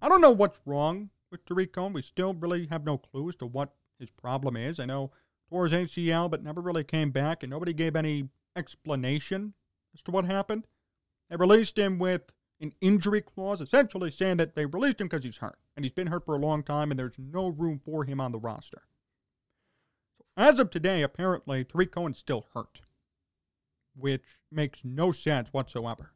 I 0.00 0.08
don't 0.08 0.20
know 0.20 0.30
what's 0.30 0.60
wrong 0.64 1.10
with 1.30 1.44
Tarik 1.44 1.72
Cohen. 1.72 1.92
We 1.92 2.02
still 2.02 2.34
really 2.34 2.66
have 2.66 2.84
no 2.84 2.98
clue 2.98 3.28
as 3.28 3.36
to 3.36 3.46
what 3.46 3.74
his 3.98 4.10
problem 4.10 4.56
is. 4.56 4.78
I 4.78 4.84
know 4.84 5.10
his 5.50 5.72
ACL, 5.72 6.30
but 6.30 6.42
never 6.42 6.60
really 6.60 6.84
came 6.84 7.10
back, 7.10 7.42
and 7.42 7.50
nobody 7.50 7.72
gave 7.72 7.96
any 7.96 8.28
explanation 8.56 9.54
as 9.94 10.02
to 10.02 10.10
what 10.10 10.24
happened. 10.24 10.66
They 11.30 11.36
released 11.36 11.78
him 11.78 11.98
with 11.98 12.32
an 12.60 12.72
injury 12.80 13.20
clause, 13.20 13.60
essentially 13.60 14.10
saying 14.10 14.38
that 14.38 14.54
they 14.54 14.66
released 14.66 15.00
him 15.00 15.08
because 15.08 15.24
he's 15.24 15.38
hurt, 15.38 15.58
and 15.74 15.84
he's 15.84 15.92
been 15.92 16.06
hurt 16.08 16.24
for 16.24 16.34
a 16.34 16.40
long 16.40 16.62
time, 16.62 16.90
and 16.90 16.98
there's 16.98 17.18
no 17.18 17.48
room 17.48 17.80
for 17.84 18.04
him 18.04 18.20
on 18.20 18.32
the 18.32 18.38
roster. 18.38 18.82
As 20.36 20.58
of 20.58 20.70
today, 20.70 21.02
apparently, 21.02 21.64
Tarik 21.64 21.92
Cohen's 21.92 22.18
still 22.18 22.46
hurt, 22.54 22.80
which 23.94 24.38
makes 24.50 24.80
no 24.84 25.12
sense 25.12 25.52
whatsoever. 25.52 26.12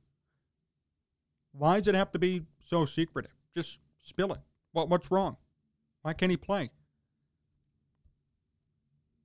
Why 1.53 1.79
does 1.79 1.89
it 1.89 1.95
have 1.95 2.13
to 2.13 2.19
be 2.19 2.43
so 2.69 2.85
secretive? 2.85 3.35
Just 3.57 3.79
spill 4.03 4.33
it. 4.33 4.41
What, 4.73 4.89
what's 4.89 5.11
wrong? 5.11 5.37
Why 6.03 6.13
can't 6.13 6.31
he 6.31 6.37
play? 6.37 6.71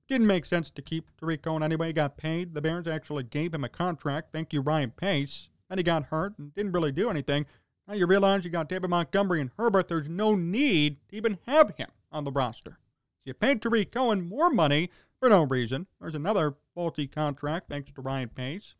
Didn't 0.08 0.26
make 0.26 0.46
sense 0.46 0.70
to 0.70 0.82
keep 0.82 1.08
Tarik 1.18 1.42
Cohen 1.42 1.62
anyway. 1.62 1.88
He 1.88 1.92
got 1.92 2.16
paid. 2.16 2.54
The 2.54 2.60
Bears 2.60 2.86
actually 2.86 3.24
gave 3.24 3.52
him 3.52 3.64
a 3.64 3.68
contract. 3.68 4.32
Thank 4.32 4.52
you, 4.52 4.60
Ryan 4.60 4.92
Pace. 4.92 5.48
And 5.68 5.78
he 5.78 5.84
got 5.84 6.04
hurt 6.04 6.38
and 6.38 6.54
didn't 6.54 6.72
really 6.72 6.92
do 6.92 7.10
anything. 7.10 7.44
Now 7.88 7.94
you 7.94 8.06
realize 8.06 8.44
you 8.44 8.50
got 8.50 8.68
David 8.68 8.90
Montgomery 8.90 9.40
and 9.40 9.50
Herbert. 9.58 9.88
There's 9.88 10.08
no 10.08 10.34
need 10.34 10.98
to 11.08 11.16
even 11.16 11.38
have 11.46 11.74
him 11.76 11.88
on 12.12 12.24
the 12.24 12.32
roster. 12.32 12.78
You 13.24 13.34
paid 13.34 13.60
Tarik 13.60 13.90
Cohen 13.90 14.28
more 14.28 14.50
money 14.50 14.90
for 15.18 15.28
no 15.28 15.42
reason. 15.42 15.86
There's 16.00 16.14
another 16.14 16.54
faulty 16.74 17.08
contract 17.08 17.68
thanks 17.68 17.90
to 17.92 18.00
Ryan 18.00 18.28
Pace. 18.28 18.74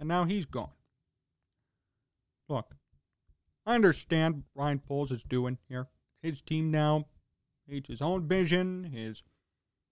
And 0.00 0.08
now 0.08 0.24
he's 0.24 0.46
gone. 0.46 0.70
Look, 2.48 2.74
I 3.68 3.74
understand 3.74 4.44
what 4.54 4.64
Ryan 4.64 4.78
Poles 4.78 5.12
is 5.12 5.22
doing 5.22 5.58
here. 5.68 5.88
His 6.22 6.40
team 6.40 6.70
now 6.70 7.04
needs 7.68 7.86
his 7.86 8.00
own 8.00 8.26
vision, 8.26 8.84
his 8.84 9.22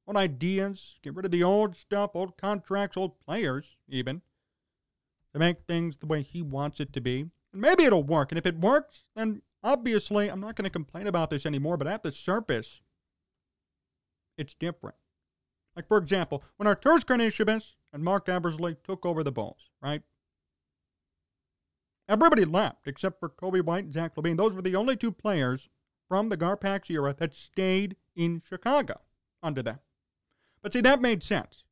own 0.09 0.17
ideas, 0.17 0.95
get 1.03 1.15
rid 1.15 1.27
of 1.27 1.31
the 1.31 1.43
old 1.43 1.77
stuff, 1.77 2.13
old 2.15 2.39
contracts, 2.39 2.97
old 2.97 3.21
players, 3.21 3.77
even, 3.87 4.23
to 5.35 5.39
make 5.39 5.59
things 5.69 5.99
the 5.99 6.07
way 6.07 6.23
he 6.23 6.41
wants 6.41 6.81
it 6.81 6.95
to 6.95 7.03
be. 7.03 7.27
And 7.53 7.61
maybe 7.61 7.85
it'll 7.85 8.03
work. 8.03 8.33
And 8.33 8.39
if 8.39 8.47
it 8.47 8.59
works, 8.59 9.05
then 9.15 9.43
obviously 9.63 10.29
I'm 10.29 10.41
not 10.41 10.57
going 10.57 10.65
to 10.65 10.71
complain 10.71 11.07
about 11.07 11.29
this 11.29 11.45
anymore. 11.45 11.77
But 11.77 11.87
at 11.87 12.03
the 12.03 12.13
surface, 12.13 12.81
it's 14.39 14.55
different. 14.55 14.97
Like, 15.75 15.87
for 15.87 15.99
example, 15.99 16.43
when 16.57 16.67
Arturas 16.67 17.05
Karnisovas 17.05 17.75
and 17.93 18.03
Marc 18.03 18.27
Eversley 18.27 18.79
took 18.85 19.05
over 19.05 19.23
the 19.23 19.33
Bulls, 19.33 19.69
right? 19.83 20.01
Everybody 22.09 22.45
left 22.45 22.87
except 22.87 23.19
for 23.19 23.29
Coby 23.29 23.63
White 23.63 23.85
and 23.85 23.93
Zach 23.93 24.15
LaVine. 24.15 24.37
Those 24.37 24.53
were 24.53 24.63
the 24.63 24.77
only 24.77 24.97
two 24.97 25.11
players 25.11 25.69
from 26.09 26.29
the 26.29 26.37
Garpax 26.37 26.89
era 26.91 27.15
that 27.19 27.35
stayed 27.35 27.97
in 28.15 28.43
Chicago 28.49 29.01
under 29.43 29.63
them. 29.63 29.81
But 30.63 30.73
see, 30.73 30.81
that 30.83 31.01
made 31.01 31.23
sense. 31.23 31.65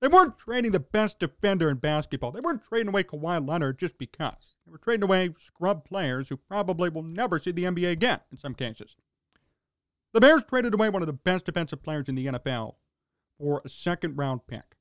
They 0.00 0.08
weren't 0.08 0.38
trading 0.38 0.72
the 0.72 0.80
best 0.80 1.18
defender 1.18 1.70
in 1.70 1.76
basketball. 1.76 2.32
They 2.32 2.40
weren't 2.40 2.64
trading 2.64 2.88
away 2.88 3.04
Kawhi 3.04 3.46
Leonard 3.46 3.78
just 3.78 3.96
because. 3.98 4.58
They 4.66 4.72
were 4.72 4.78
trading 4.78 5.04
away 5.04 5.34
scrub 5.46 5.84
players 5.84 6.28
who 6.28 6.36
probably 6.36 6.88
will 6.88 7.02
never 7.02 7.38
see 7.38 7.52
the 7.52 7.64
NBA 7.64 7.92
again 7.92 8.20
in 8.30 8.38
some 8.38 8.54
cases. 8.54 8.96
The 10.12 10.20
Bears 10.20 10.42
traded 10.44 10.74
away 10.74 10.90
one 10.90 11.02
of 11.02 11.06
the 11.06 11.12
best 11.12 11.46
defensive 11.46 11.82
players 11.82 12.08
in 12.08 12.16
the 12.16 12.26
NFL 12.26 12.74
for 13.38 13.62
a 13.64 13.68
second 13.68 14.16
round 14.16 14.46
pick. 14.46 14.76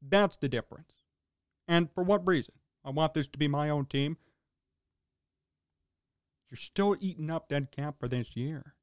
That's 0.00 0.36
the 0.38 0.48
difference. 0.48 0.94
And 1.68 1.90
for 1.92 2.02
what 2.02 2.26
reason? 2.26 2.54
I 2.84 2.90
want 2.90 3.14
this 3.14 3.26
to 3.28 3.38
be 3.38 3.48
my 3.48 3.68
own 3.68 3.86
team. 3.86 4.16
You're 6.50 6.56
still 6.56 6.96
eating 7.00 7.30
up 7.30 7.48
dead 7.48 7.70
cap 7.70 7.96
for 8.00 8.08
this 8.08 8.36
year. 8.36 8.74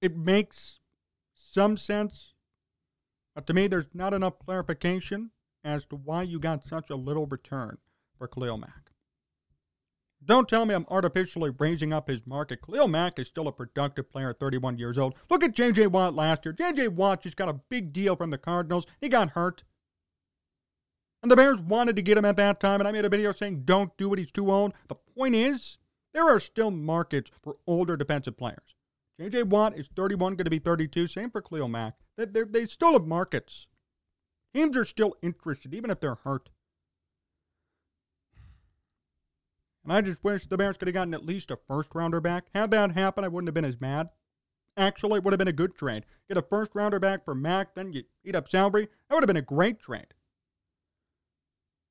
It 0.00 0.16
makes 0.16 0.80
some 1.34 1.76
sense, 1.76 2.34
but 3.34 3.46
to 3.46 3.54
me, 3.54 3.66
there's 3.66 3.86
not 3.92 4.14
enough 4.14 4.38
clarification 4.38 5.30
as 5.62 5.84
to 5.86 5.96
why 5.96 6.22
you 6.22 6.38
got 6.38 6.64
such 6.64 6.90
a 6.90 6.96
little 6.96 7.26
return 7.26 7.78
for 8.16 8.28
Khalil 8.28 8.58
Mack. 8.58 8.90
Don't 10.24 10.48
tell 10.48 10.64
me 10.64 10.74
I'm 10.74 10.86
artificially 10.88 11.50
raising 11.58 11.92
up 11.92 12.08
his 12.08 12.26
market. 12.26 12.60
Khalil 12.64 12.88
Mack 12.88 13.18
is 13.18 13.26
still 13.26 13.48
a 13.48 13.52
productive 13.52 14.10
player 14.10 14.30
at 14.30 14.40
31 14.40 14.78
years 14.78 14.96
old. 14.96 15.14
Look 15.28 15.44
at 15.44 15.54
J.J. 15.54 15.88
Watt 15.88 16.14
last 16.14 16.44
year. 16.46 16.52
J.J. 16.52 16.88
Watt 16.88 17.22
just 17.22 17.36
got 17.36 17.50
a 17.50 17.60
big 17.68 17.92
deal 17.92 18.16
from 18.16 18.30
the 18.30 18.38
Cardinals. 18.38 18.86
He 19.00 19.08
got 19.08 19.30
hurt. 19.30 19.64
And 21.24 21.30
the 21.30 21.36
Bears 21.36 21.58
wanted 21.58 21.96
to 21.96 22.02
get 22.02 22.18
him 22.18 22.26
at 22.26 22.36
that 22.36 22.60
time, 22.60 22.82
and 22.82 22.86
I 22.86 22.92
made 22.92 23.06
a 23.06 23.08
video 23.08 23.32
saying 23.32 23.62
don't 23.64 23.96
do 23.96 24.12
it, 24.12 24.18
he's 24.18 24.30
too 24.30 24.52
old. 24.52 24.74
The 24.88 24.94
point 24.94 25.34
is, 25.34 25.78
there 26.12 26.28
are 26.28 26.38
still 26.38 26.70
markets 26.70 27.30
for 27.42 27.56
older 27.66 27.96
defensive 27.96 28.36
players. 28.36 28.76
J.J. 29.18 29.44
Watt 29.44 29.74
is 29.74 29.88
31, 29.96 30.34
going 30.34 30.44
to 30.44 30.50
be 30.50 30.58
32. 30.58 31.06
Same 31.06 31.30
for 31.30 31.40
Khalil 31.40 31.68
Mack. 31.68 31.94
They, 32.18 32.26
they, 32.26 32.42
they 32.42 32.66
still 32.66 32.92
have 32.92 33.06
markets. 33.06 33.66
Teams 34.52 34.76
are 34.76 34.84
still 34.84 35.16
interested, 35.22 35.72
even 35.72 35.88
if 35.88 35.98
they're 35.98 36.16
hurt. 36.16 36.50
And 39.82 39.94
I 39.94 40.02
just 40.02 40.22
wish 40.22 40.44
the 40.44 40.58
Bears 40.58 40.76
could 40.76 40.88
have 40.88 40.94
gotten 40.94 41.14
at 41.14 41.24
least 41.24 41.50
a 41.50 41.56
first 41.56 41.94
rounder 41.94 42.20
back. 42.20 42.48
Had 42.54 42.70
that 42.72 42.90
happen, 42.90 43.24
I 43.24 43.28
wouldn't 43.28 43.48
have 43.48 43.54
been 43.54 43.64
as 43.64 43.80
mad. 43.80 44.10
Actually, 44.76 45.16
it 45.16 45.24
would 45.24 45.32
have 45.32 45.38
been 45.38 45.48
a 45.48 45.54
good 45.54 45.74
trade. 45.74 46.04
Get 46.28 46.36
a 46.36 46.42
first 46.42 46.72
rounder 46.74 47.00
back 47.00 47.24
for 47.24 47.34
Mack, 47.34 47.74
then 47.74 47.94
you 47.94 48.02
eat 48.26 48.36
up 48.36 48.50
salary. 48.50 48.90
That 49.08 49.14
would 49.14 49.22
have 49.22 49.28
been 49.28 49.38
a 49.38 49.40
great 49.40 49.80
trade. 49.80 50.08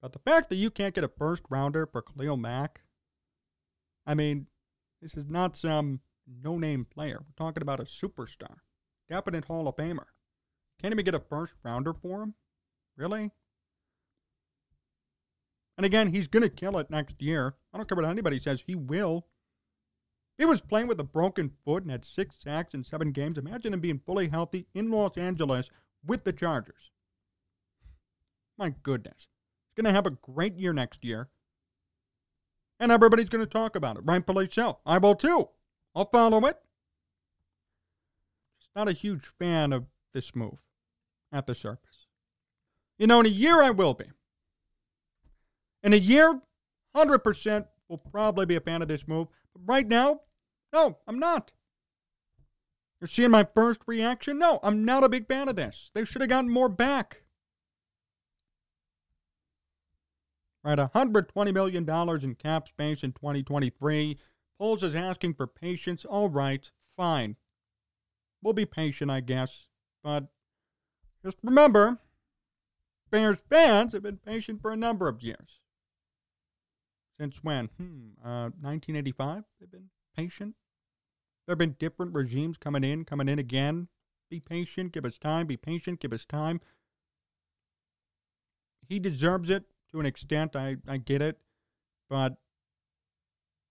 But 0.03 0.11
the 0.11 0.19
fact 0.19 0.49
that 0.49 0.57
you 0.57 0.69
can't 0.69 0.93
get 0.93 1.05
a 1.05 1.07
first 1.07 1.43
rounder 1.49 1.85
for 1.85 2.01
Khalil 2.01 2.35
Mack, 2.35 2.81
I 4.05 4.13
mean, 4.13 4.47
this 5.01 5.15
is 5.15 5.25
not 5.29 5.55
some 5.55 6.01
no 6.27 6.57
name 6.57 6.83
player. 6.83 7.19
We're 7.21 7.45
talking 7.45 7.61
about 7.61 7.79
a 7.79 7.83
superstar, 7.83 8.57
definite 9.09 9.45
Hall 9.45 9.65
of 9.65 9.77
Famer. 9.77 10.07
Can't 10.81 10.93
even 10.93 11.05
get 11.05 11.15
a 11.15 11.21
first 11.21 11.53
rounder 11.63 11.93
for 11.93 12.21
him? 12.21 12.33
Really? 12.97 13.31
And 15.77 15.85
again, 15.85 16.11
he's 16.11 16.27
going 16.27 16.43
to 16.43 16.49
kill 16.49 16.77
it 16.79 16.89
next 16.89 17.21
year. 17.21 17.55
I 17.73 17.77
don't 17.77 17.87
care 17.87 17.95
what 17.95 18.03
anybody 18.03 18.41
says, 18.41 18.61
he 18.67 18.75
will. 18.75 19.25
He 20.37 20.43
was 20.43 20.59
playing 20.59 20.87
with 20.87 20.99
a 20.99 21.05
broken 21.05 21.49
foot 21.63 21.83
and 21.83 21.91
had 21.93 22.03
six 22.03 22.35
sacks 22.41 22.73
in 22.73 22.83
seven 22.83 23.13
games. 23.13 23.37
Imagine 23.37 23.73
him 23.73 23.79
being 23.79 24.01
fully 24.05 24.27
healthy 24.27 24.67
in 24.73 24.91
Los 24.91 25.17
Angeles 25.17 25.69
with 26.05 26.25
the 26.25 26.33
Chargers. 26.33 26.91
My 28.57 28.73
goodness. 28.83 29.29
Going 29.75 29.85
to 29.85 29.91
have 29.91 30.05
a 30.05 30.11
great 30.11 30.57
year 30.57 30.73
next 30.73 31.03
year. 31.03 31.29
And 32.79 32.91
everybody's 32.91 33.29
going 33.29 33.43
to 33.43 33.49
talk 33.49 33.75
about 33.75 33.97
it, 33.97 34.03
rightfully 34.05 34.49
so. 34.51 34.79
I 34.85 34.97
will 34.97 35.15
too. 35.15 35.49
I'll 35.95 36.09
follow 36.09 36.45
it. 36.45 36.57
Just 38.59 38.71
not 38.75 38.89
a 38.89 38.93
huge 38.93 39.31
fan 39.39 39.73
of 39.73 39.85
this 40.13 40.35
move 40.35 40.59
at 41.31 41.47
the 41.47 41.55
surface. 41.55 42.07
You 42.97 43.07
know, 43.07 43.19
in 43.19 43.25
a 43.25 43.29
year 43.29 43.61
I 43.61 43.71
will 43.71 43.93
be. 43.93 44.05
In 45.81 45.93
a 45.93 45.97
year, 45.97 46.39
100% 46.95 47.67
will 47.89 47.97
probably 47.97 48.45
be 48.45 48.55
a 48.55 48.61
fan 48.61 48.81
of 48.81 48.87
this 48.87 49.07
move. 49.07 49.27
But 49.53 49.61
right 49.65 49.87
now, 49.87 50.21
no, 50.71 50.97
I'm 51.07 51.19
not. 51.19 51.51
You're 53.01 53.07
seeing 53.07 53.31
my 53.31 53.43
first 53.43 53.81
reaction? 53.85 54.39
No, 54.39 54.59
I'm 54.63 54.85
not 54.85 55.03
a 55.03 55.09
big 55.09 55.27
fan 55.27 55.49
of 55.49 55.55
this. 55.55 55.89
They 55.93 56.05
should 56.05 56.21
have 56.21 56.29
gotten 56.29 56.49
more 56.49 56.69
back. 56.69 57.22
Right, 60.63 60.77
$120 60.77 61.53
million 61.53 61.89
in 62.23 62.35
cap 62.35 62.69
space 62.69 63.03
in 63.03 63.11
2023. 63.11 64.17
Poles 64.57 64.83
is 64.83 64.95
asking 64.95 65.33
for 65.33 65.45
patience. 65.45 66.05
All 66.05 66.29
right, 66.29 66.71
fine. 66.95 67.35
We'll 68.41 68.53
be 68.53 68.65
patient, 68.65 69.11
I 69.11 69.19
guess. 69.19 69.67
But 70.03 70.27
just 71.23 71.37
remember, 71.43 71.99
Bears 73.11 73.39
fans 73.49 73.91
have 73.91 74.03
been 74.03 74.17
patient 74.17 74.61
for 74.61 74.71
a 74.71 74.77
number 74.77 75.09
of 75.09 75.21
years. 75.21 75.59
Since 77.19 77.43
when? 77.43 77.67
Hmm, 77.77 78.11
uh, 78.23 78.49
1985? 78.61 79.43
They've 79.59 79.69
been 79.69 79.89
patient. 80.15 80.55
There 81.45 81.51
have 81.51 81.59
been 81.59 81.75
different 81.77 82.13
regimes 82.13 82.57
coming 82.57 82.83
in, 82.85 83.03
coming 83.03 83.27
in 83.27 83.37
again. 83.37 83.89
Be 84.29 84.39
patient, 84.39 84.93
give 84.93 85.05
us 85.05 85.19
time, 85.19 85.45
be 85.45 85.57
patient, 85.57 85.99
give 85.99 86.13
us 86.13 86.25
time. 86.25 86.61
He 88.87 88.97
deserves 88.97 89.49
it 89.49 89.65
to 89.93 89.99
an 89.99 90.05
extent. 90.05 90.55
I, 90.55 90.75
I 90.87 90.97
get 90.97 91.21
it. 91.21 91.37
But 92.09 92.35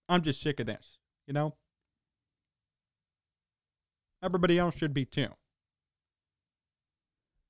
I'm 0.09 0.21
just 0.21 0.41
sick 0.41 0.59
of 0.59 0.65
this, 0.65 0.97
you 1.27 1.33
know? 1.33 1.55
Everybody 4.23 4.57
else 4.57 4.75
should 4.75 4.93
be 4.93 5.05
too. 5.05 5.29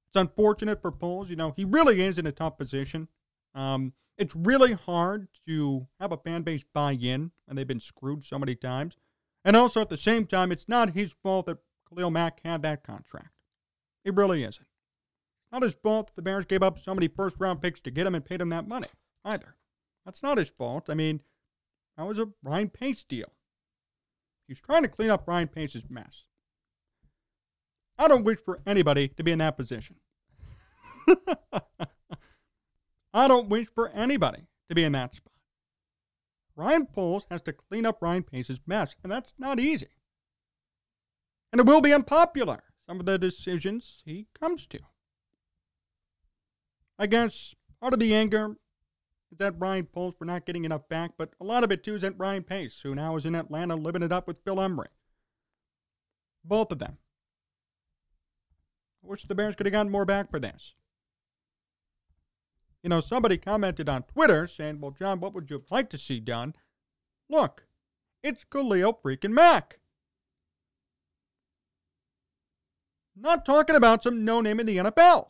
It's 0.08 0.16
unfortunate 0.20 0.82
for 0.82 0.92
Poles. 0.92 1.30
You 1.30 1.36
know, 1.36 1.54
he 1.56 1.66
really 1.66 2.02
is 2.02 2.18
in 2.18 2.28
a 2.28 2.32
tough 2.32 2.58
position. 2.58 3.08
Um, 3.56 3.94
it's 4.18 4.36
really 4.36 4.74
hard 4.74 5.28
to 5.48 5.88
have 6.00 6.12
a 6.12 6.18
fan 6.18 6.44
base 6.44 6.64
buy 6.74 6.92
in, 6.94 7.32
and 7.48 7.58
they've 7.58 7.68
been 7.68 7.80
screwed 7.80 8.24
so 8.24 8.38
many 8.38 8.56
times. 8.56 8.98
And 9.46 9.56
also, 9.56 9.82
at 9.82 9.90
the 9.90 9.98
same 9.98 10.26
time, 10.26 10.52
it's 10.52 10.70
not 10.70 10.92
his 10.92 11.12
fault 11.12 11.48
that 11.48 11.58
Khalil 11.90 12.12
Mack 12.12 12.42
had 12.44 12.62
that 12.62 12.84
contract. 12.84 13.30
It 14.06 14.14
really 14.16 14.44
isn't. 14.44 14.68
Not 15.54 15.62
his 15.62 15.76
fault 15.76 16.10
the 16.16 16.24
Bears 16.24 16.46
gave 16.46 16.64
up 16.64 16.80
so 16.80 16.96
many 16.96 17.08
first 17.08 17.40
round 17.40 17.62
picks 17.62 17.80
to 17.82 17.92
get 17.92 18.08
him 18.08 18.16
and 18.16 18.26
paid 18.26 18.42
him 18.42 18.50
that 18.50 18.68
money 18.68 18.88
either. 19.24 19.56
That's 20.04 20.24
not 20.24 20.40
his 20.40 20.50
fault. 20.50 20.90
I 20.90 20.96
mean, 20.96 21.22
that 21.96 22.08
was 22.08 22.18
a 22.18 22.30
Ryan 22.42 22.70
Pace 22.70 23.04
deal. 23.04 23.32
He's 24.48 24.60
trying 24.60 24.82
to 24.82 24.88
clean 24.88 25.12
up 25.12 25.28
Ryan 25.28 25.48
Pace's 25.48 25.84
mess. 25.88 26.24
I 28.00 28.08
don't 28.08 28.24
wish 28.24 28.40
for 28.40 28.62
anybody 28.66 29.10
to 29.10 29.24
be 29.24 29.32
in 29.32 29.38
that 29.40 29.56
position. 29.56 29.98
I 33.14 33.28
don't 33.28 33.48
wish 33.48 33.68
for 33.68 33.90
anybody 33.90 34.48
to 34.70 34.76
be 34.76 34.84
in 34.84 34.94
that 34.94 35.14
spot. 35.14 35.34
Ryan 36.56 36.88
Poles 36.88 37.28
has 37.30 37.44
to 37.44 37.54
clean 37.54 37.86
up 37.86 38.02
Ryan 38.02 38.24
Pace's 38.24 38.60
mess, 38.66 38.96
and 39.04 39.12
that's 39.12 39.36
not 39.38 39.60
easy. 39.60 39.90
And 41.52 41.60
it 41.60 41.68
will 41.68 41.82
be 41.82 41.94
unpopular, 41.94 42.64
some 42.84 43.00
of 43.00 43.06
the 43.06 43.20
decisions 43.20 44.02
he 44.04 44.26
comes 44.34 44.66
to. 44.68 44.80
I 46.98 47.08
guess 47.08 47.56
part 47.82 47.94
of 47.94 48.00
the 48.00 48.14
anger 48.14 48.56
is 49.32 49.40
that 49.40 49.60
Ryan 49.60 49.86
Poles 49.86 50.16
for 50.18 50.26
not 50.26 50.46
getting 50.46 50.66
enough 50.66 50.88
back, 50.88 51.12
but 51.18 51.34
a 51.42 51.44
lot 51.44 51.64
of 51.64 51.72
it 51.72 51.84
too 51.84 51.96
is 51.96 52.02
that 52.02 52.18
Ryan 52.18 52.44
Pace, 52.44 52.80
who 52.84 52.94
now 52.96 53.16
is 53.16 53.26
in 53.26 53.36
Atlanta 53.36 53.76
living 53.76 54.04
it 54.04 54.12
up 54.12 54.28
with 54.28 54.44
Phil 54.44 54.62
Emery. 54.62 54.90
Both 56.46 56.72
of 56.72 56.80
them. 56.80 56.98
I 59.04 59.08
wish 59.08 59.24
the 59.24 59.36
Bears 59.36 59.56
could 59.56 59.66
have 59.66 59.74
gotten 59.74 59.92
more 59.92 60.06
back 60.06 60.30
for 60.30 60.40
this. 60.40 60.76
You 62.84 62.90
know, 62.90 63.00
somebody 63.00 63.38
commented 63.38 63.88
on 63.90 64.04
Twitter 64.04 64.46
saying, 64.46 64.80
Well, 64.80 64.92
John, 64.92 65.20
what 65.20 65.34
would 65.34 65.50
you 65.50 65.64
liked 65.70 65.92
to 65.92 65.98
see 65.98 66.20
done? 66.20 66.54
Look, 67.30 67.66
it's 68.22 68.44
Khalil 68.44 69.00
freaking 69.04 69.32
Mack. 69.32 69.80
Not 73.16 73.46
talking 73.46 73.76
about 73.76 74.04
some 74.04 74.26
no 74.26 74.42
name 74.42 74.60
in 74.60 74.66
the 74.66 74.78
NFL. 74.78 75.28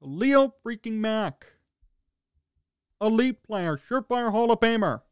Khalil 0.00 0.56
freaking 0.64 0.94
Mack. 0.94 1.46
Elite 3.00 3.42
player, 3.42 3.78
surefire 3.78 4.30
Hall 4.30 4.52
of 4.52 4.60
Famer. 4.60 5.02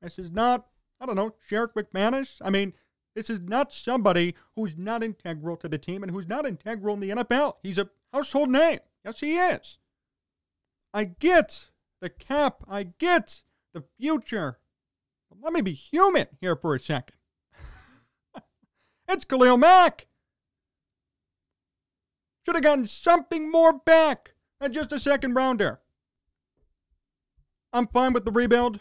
This 0.00 0.18
is 0.18 0.30
not, 0.30 0.66
I 1.00 1.06
don't 1.06 1.16
know, 1.16 1.34
Sherrick 1.48 1.74
McManus. 1.74 2.36
I 2.40 2.50
mean, 2.50 2.72
this 3.14 3.28
is 3.28 3.40
not 3.40 3.72
somebody 3.72 4.34
who's 4.56 4.76
not 4.76 5.02
integral 5.02 5.56
to 5.58 5.68
the 5.68 5.78
team 5.78 6.02
and 6.02 6.10
who's 6.10 6.26
not 6.26 6.46
integral 6.46 6.94
in 6.94 7.00
the 7.00 7.10
NFL. 7.10 7.56
He's 7.62 7.78
a 7.78 7.90
household 8.12 8.50
name. 8.50 8.80
Yes, 9.04 9.20
he 9.20 9.36
is. 9.36 9.78
I 10.94 11.04
get 11.04 11.68
the 12.00 12.08
cap. 12.08 12.64
I 12.68 12.84
get 12.84 13.42
the 13.74 13.84
future. 13.98 14.58
But 15.28 15.38
let 15.42 15.52
me 15.52 15.60
be 15.60 15.72
human 15.72 16.26
here 16.40 16.56
for 16.56 16.74
a 16.74 16.80
second. 16.80 17.16
it's 19.08 19.24
Khalil 19.24 19.58
Mack. 19.58 20.06
Should 22.44 22.56
have 22.56 22.64
gotten 22.64 22.86
something 22.86 23.50
more 23.50 23.72
back 23.72 24.34
than 24.60 24.72
just 24.72 24.92
a 24.92 24.98
second 24.98 25.34
rounder. 25.34 25.80
I'm 27.72 27.86
fine 27.86 28.12
with 28.12 28.24
the 28.24 28.32
rebuild. 28.32 28.80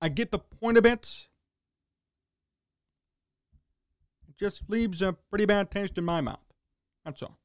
I 0.00 0.08
get 0.08 0.30
the 0.30 0.38
point 0.38 0.76
of 0.76 0.84
it. 0.84 1.26
It 4.28 4.36
just 4.38 4.68
leaves 4.68 5.00
a 5.00 5.12
pretty 5.12 5.46
bad 5.46 5.70
taste 5.70 5.96
in 5.96 6.04
my 6.04 6.20
mouth. 6.20 6.40
That's 7.04 7.22
all. 7.22 7.38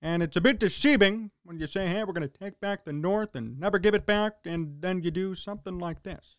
And 0.00 0.22
it's 0.22 0.36
a 0.36 0.40
bit 0.40 0.60
deceiving 0.60 1.30
when 1.44 1.58
you 1.58 1.66
say, 1.66 1.88
hey, 1.88 2.04
we're 2.04 2.12
going 2.12 2.28
to 2.28 2.38
take 2.38 2.60
back 2.60 2.84
the 2.84 2.92
North 2.92 3.34
and 3.34 3.58
never 3.58 3.78
give 3.78 3.94
it 3.94 4.06
back, 4.06 4.36
and 4.44 4.80
then 4.80 5.02
you 5.02 5.10
do 5.10 5.34
something 5.34 5.78
like 5.78 6.02
this. 6.02 6.36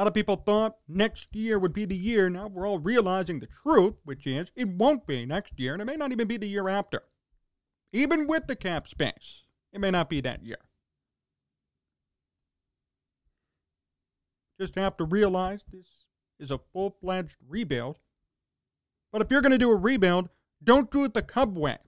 A 0.00 0.02
lot 0.02 0.08
of 0.08 0.14
people 0.14 0.36
thought 0.36 0.78
next 0.88 1.34
year 1.34 1.58
would 1.58 1.74
be 1.74 1.84
the 1.84 1.94
year. 1.94 2.30
Now 2.30 2.48
we're 2.48 2.66
all 2.66 2.78
realizing 2.78 3.38
the 3.38 3.48
truth, 3.62 3.96
which 4.02 4.26
is 4.26 4.50
it 4.56 4.66
won't 4.66 5.06
be 5.06 5.26
next 5.26 5.52
year, 5.58 5.74
and 5.74 5.82
it 5.82 5.84
may 5.84 5.96
not 5.96 6.10
even 6.10 6.26
be 6.26 6.38
the 6.38 6.48
year 6.48 6.70
after. 6.70 7.02
Even 7.92 8.26
with 8.26 8.46
the 8.46 8.56
cap 8.56 8.88
space, 8.88 9.42
it 9.74 9.78
may 9.78 9.90
not 9.90 10.08
be 10.08 10.22
that 10.22 10.42
year. 10.42 10.60
Just 14.58 14.74
have 14.76 14.96
to 14.96 15.04
realize 15.04 15.66
this 15.70 16.06
is 16.38 16.50
a 16.50 16.60
full 16.72 16.96
fledged 17.02 17.36
rebuild 17.46 17.98
but 19.12 19.22
if 19.22 19.30
you're 19.30 19.40
going 19.40 19.52
to 19.52 19.58
do 19.58 19.70
a 19.70 19.76
rebuild, 19.76 20.28
don't 20.62 20.90
do 20.90 21.04
it 21.04 21.14
the 21.14 21.22
Cub 21.22 21.58
way. 21.58 21.78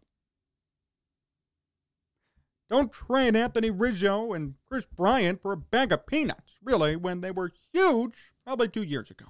Don't 2.72 2.90
trade 2.90 3.36
Anthony 3.36 3.70
Rizzo 3.70 4.32
and 4.32 4.54
Kris 4.66 4.86
Bryant 4.96 5.42
for 5.42 5.52
a 5.52 5.58
bag 5.58 5.92
of 5.92 6.06
peanuts, 6.06 6.54
really, 6.64 6.96
when 6.96 7.20
they 7.20 7.30
were 7.30 7.52
huge 7.70 8.32
probably 8.46 8.66
two 8.66 8.82
years 8.82 9.10
ago. 9.10 9.26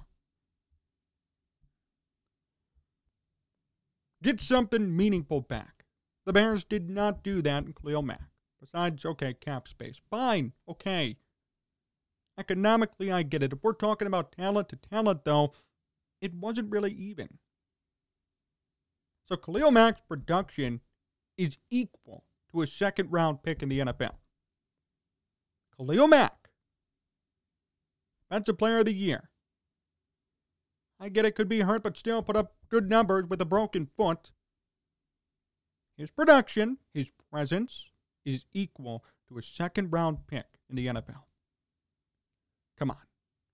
Get 4.21 4.39
something 4.39 4.95
meaningful 4.95 5.41
back. 5.41 5.83
The 6.25 6.31
Bears 6.31 6.63
did 6.63 6.89
not 6.89 7.21
do 7.21 7.41
that 7.41 7.65
in 7.65 7.73
Khalil 7.73 8.03
Mack. 8.03 8.29
Besides, 8.61 9.03
okay, 9.03 9.33
cap 9.33 9.67
space. 9.67 9.99
Fine, 10.09 10.53
okay. 10.69 11.17
Economically, 12.39 13.11
I 13.11 13.23
get 13.23 13.43
it. 13.43 13.51
If 13.51 13.59
we're 13.61 13.73
talking 13.73 14.07
about 14.07 14.31
talent 14.31 14.69
to 14.69 14.77
talent, 14.77 15.25
though, 15.25 15.51
it 16.21 16.33
wasn't 16.33 16.71
really 16.71 16.93
even. 16.93 17.39
So 19.27 19.35
Khalil 19.35 19.71
Mack's 19.71 20.01
production 20.07 20.79
is 21.37 21.57
equal 21.69 22.23
to 22.53 22.61
a 22.61 22.67
second 22.67 23.11
round 23.11 23.43
pick 23.43 23.61
in 23.61 23.69
the 23.69 23.79
NFL. 23.79 24.15
Khalil 25.77 26.07
Mack, 26.07 26.49
Defensive 28.29 28.57
Player 28.57 28.79
of 28.79 28.85
the 28.85 28.93
Year. 28.93 29.29
I 30.99 31.09
get 31.09 31.25
it 31.25 31.35
could 31.35 31.49
be 31.49 31.61
hurt, 31.61 31.83
but 31.83 31.97
still 31.97 32.21
put 32.21 32.35
up 32.35 32.53
good 32.69 32.89
numbers 32.89 33.25
with 33.27 33.41
a 33.41 33.45
broken 33.45 33.87
foot. 33.97 34.31
His 35.97 36.09
production, 36.09 36.77
his 36.93 37.11
presence, 37.31 37.85
is 38.25 38.45
equal 38.53 39.03
to 39.27 39.37
a 39.37 39.41
second 39.41 39.91
round 39.91 40.27
pick 40.27 40.45
in 40.69 40.75
the 40.75 40.87
NFL. 40.87 41.23
Come 42.77 42.91
on. 42.91 42.97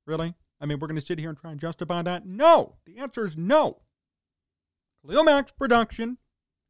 Really? 0.06 0.36
I 0.62 0.66
mean, 0.66 0.80
we're 0.80 0.88
going 0.88 1.00
to 1.00 1.06
sit 1.06 1.20
here 1.20 1.30
and 1.30 1.38
try 1.38 1.52
and 1.52 1.60
justify 1.60 2.02
that? 2.02 2.26
No! 2.26 2.76
The 2.86 2.98
answer 2.98 3.26
is 3.26 3.38
no. 3.38 3.82
Khalil 5.02 5.24
Mack's 5.24 5.52
production 5.54 6.18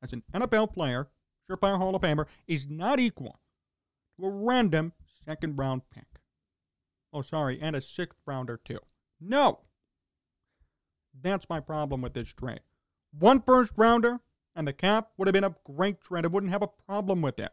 as 0.01 0.13
an 0.13 0.23
NFL 0.33 0.73
player, 0.73 1.09
surefire 1.49 1.77
Hall 1.77 1.95
of 1.95 2.01
Famer, 2.01 2.27
is 2.47 2.67
not 2.69 2.99
equal 2.99 3.39
to 4.19 4.25
a 4.25 4.29
random 4.29 4.93
second 5.25 5.57
round 5.57 5.81
pick. 5.89 6.05
Oh, 7.11 7.21
sorry, 7.21 7.59
and 7.61 7.75
a 7.75 7.81
sixth 7.81 8.19
rounder, 8.25 8.59
too. 8.63 8.79
No! 9.19 9.59
That's 11.21 11.49
my 11.49 11.59
problem 11.59 12.01
with 12.01 12.13
this 12.13 12.33
trade. 12.33 12.61
One 13.17 13.41
first 13.41 13.71
rounder 13.75 14.19
and 14.55 14.67
the 14.67 14.73
cap 14.73 15.09
would 15.17 15.27
have 15.27 15.33
been 15.33 15.43
a 15.43 15.55
great 15.63 16.01
trade. 16.01 16.25
I 16.25 16.27
wouldn't 16.27 16.51
have 16.51 16.61
a 16.61 16.67
problem 16.67 17.21
with 17.21 17.39
it. 17.39 17.51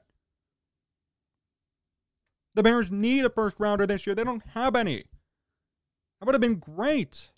The 2.55 2.63
Bears 2.63 2.91
need 2.91 3.25
a 3.25 3.31
first 3.31 3.57
rounder 3.59 3.87
this 3.87 4.07
year. 4.07 4.15
They 4.15 4.25
don't 4.25 4.47
have 4.55 4.77
any. 4.77 5.05
That 6.19 6.27
would 6.27 6.35
have 6.35 6.41
been 6.41 6.57
great. 6.57 7.31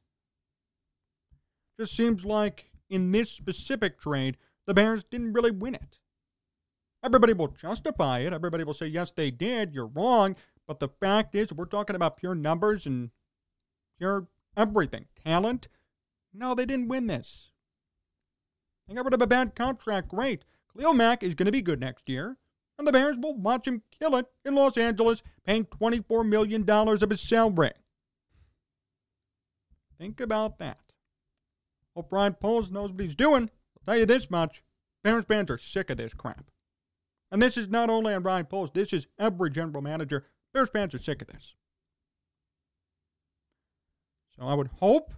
Just 1.79 1.97
seems 1.97 2.25
like 2.25 2.71
in 2.88 3.11
this 3.11 3.31
specific 3.31 4.01
trade, 4.01 4.37
the 4.66 4.75
Bears 4.75 5.05
didn't 5.05 5.33
really 5.33 5.51
win 5.51 5.75
it. 5.75 5.99
Everybody 7.02 7.32
will 7.32 7.48
justify 7.48 8.20
it. 8.20 8.32
Everybody 8.32 8.64
will 8.64 8.74
say, 8.74 8.87
yes, 8.87 9.12
they 9.12 9.30
did. 9.30 9.72
You're 9.72 9.87
wrong. 9.87 10.37
But 10.66 10.80
the 10.80 10.88
fact 10.88 11.34
is, 11.34 11.52
we're 11.52 11.64
talking 11.64 11.96
about 11.96 12.16
pure 12.16 12.34
numbers 12.34 12.87
and 12.87 13.11
pure 13.98 14.26
everything. 14.56 15.06
Talent. 15.24 15.68
No, 16.34 16.54
they 16.54 16.66
didn't 16.66 16.88
win 16.88 17.06
this. 17.06 17.50
They 18.87 18.94
got 18.94 19.04
rid 19.04 19.14
of 19.14 19.22
a 19.22 19.26
bad 19.26 19.54
contract. 19.54 20.08
Great. 20.08 20.44
Khalil 20.76 20.94
Mack 20.94 21.22
is 21.22 21.34
going 21.34 21.46
to 21.46 21.52
be 21.52 21.62
good 21.62 21.80
next 21.80 22.08
year. 22.08 22.37
And 22.78 22.87
the 22.87 22.92
Bears 22.92 23.16
will 23.18 23.37
watch 23.37 23.66
him 23.66 23.82
kill 23.98 24.14
it 24.16 24.26
in 24.44 24.54
Los 24.54 24.76
Angeles, 24.76 25.22
paying 25.44 25.64
$24 25.64 26.26
million 26.28 26.68
of 26.68 27.11
his 27.11 27.20
salary. 27.20 27.72
Think 29.98 30.20
about 30.20 30.58
that. 30.58 30.78
Hope 31.96 32.12
Ryan 32.12 32.34
Poles 32.34 32.70
knows 32.70 32.92
what 32.92 33.00
he's 33.00 33.16
doing. 33.16 33.50
I'll 33.76 33.84
tell 33.84 33.98
you 33.98 34.06
this 34.06 34.30
much 34.30 34.62
Bears 35.02 35.24
fans 35.24 35.50
are 35.50 35.58
sick 35.58 35.90
of 35.90 35.96
this 35.96 36.14
crap. 36.14 36.50
And 37.30 37.42
this 37.42 37.56
is 37.56 37.68
not 37.68 37.90
only 37.90 38.14
on 38.14 38.22
Ryan 38.22 38.46
Poles, 38.46 38.70
this 38.72 38.92
is 38.92 39.06
every 39.18 39.50
general 39.50 39.82
manager. 39.82 40.26
Bears 40.54 40.70
fans 40.70 40.94
are 40.94 40.98
sick 40.98 41.20
of 41.20 41.28
this. 41.28 41.54
So 44.36 44.46
I 44.46 44.54
would 44.54 44.70
hope 44.80 45.12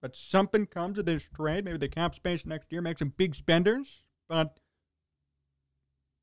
that 0.00 0.16
something 0.16 0.66
comes 0.66 0.98
of 0.98 1.06
this 1.06 1.28
trade. 1.34 1.64
Maybe 1.64 1.78
the 1.78 1.88
cap 1.88 2.14
space 2.14 2.46
next 2.46 2.72
year 2.72 2.80
makes 2.80 3.00
some 3.00 3.12
big 3.16 3.34
spenders, 3.34 4.02
but 4.28 4.58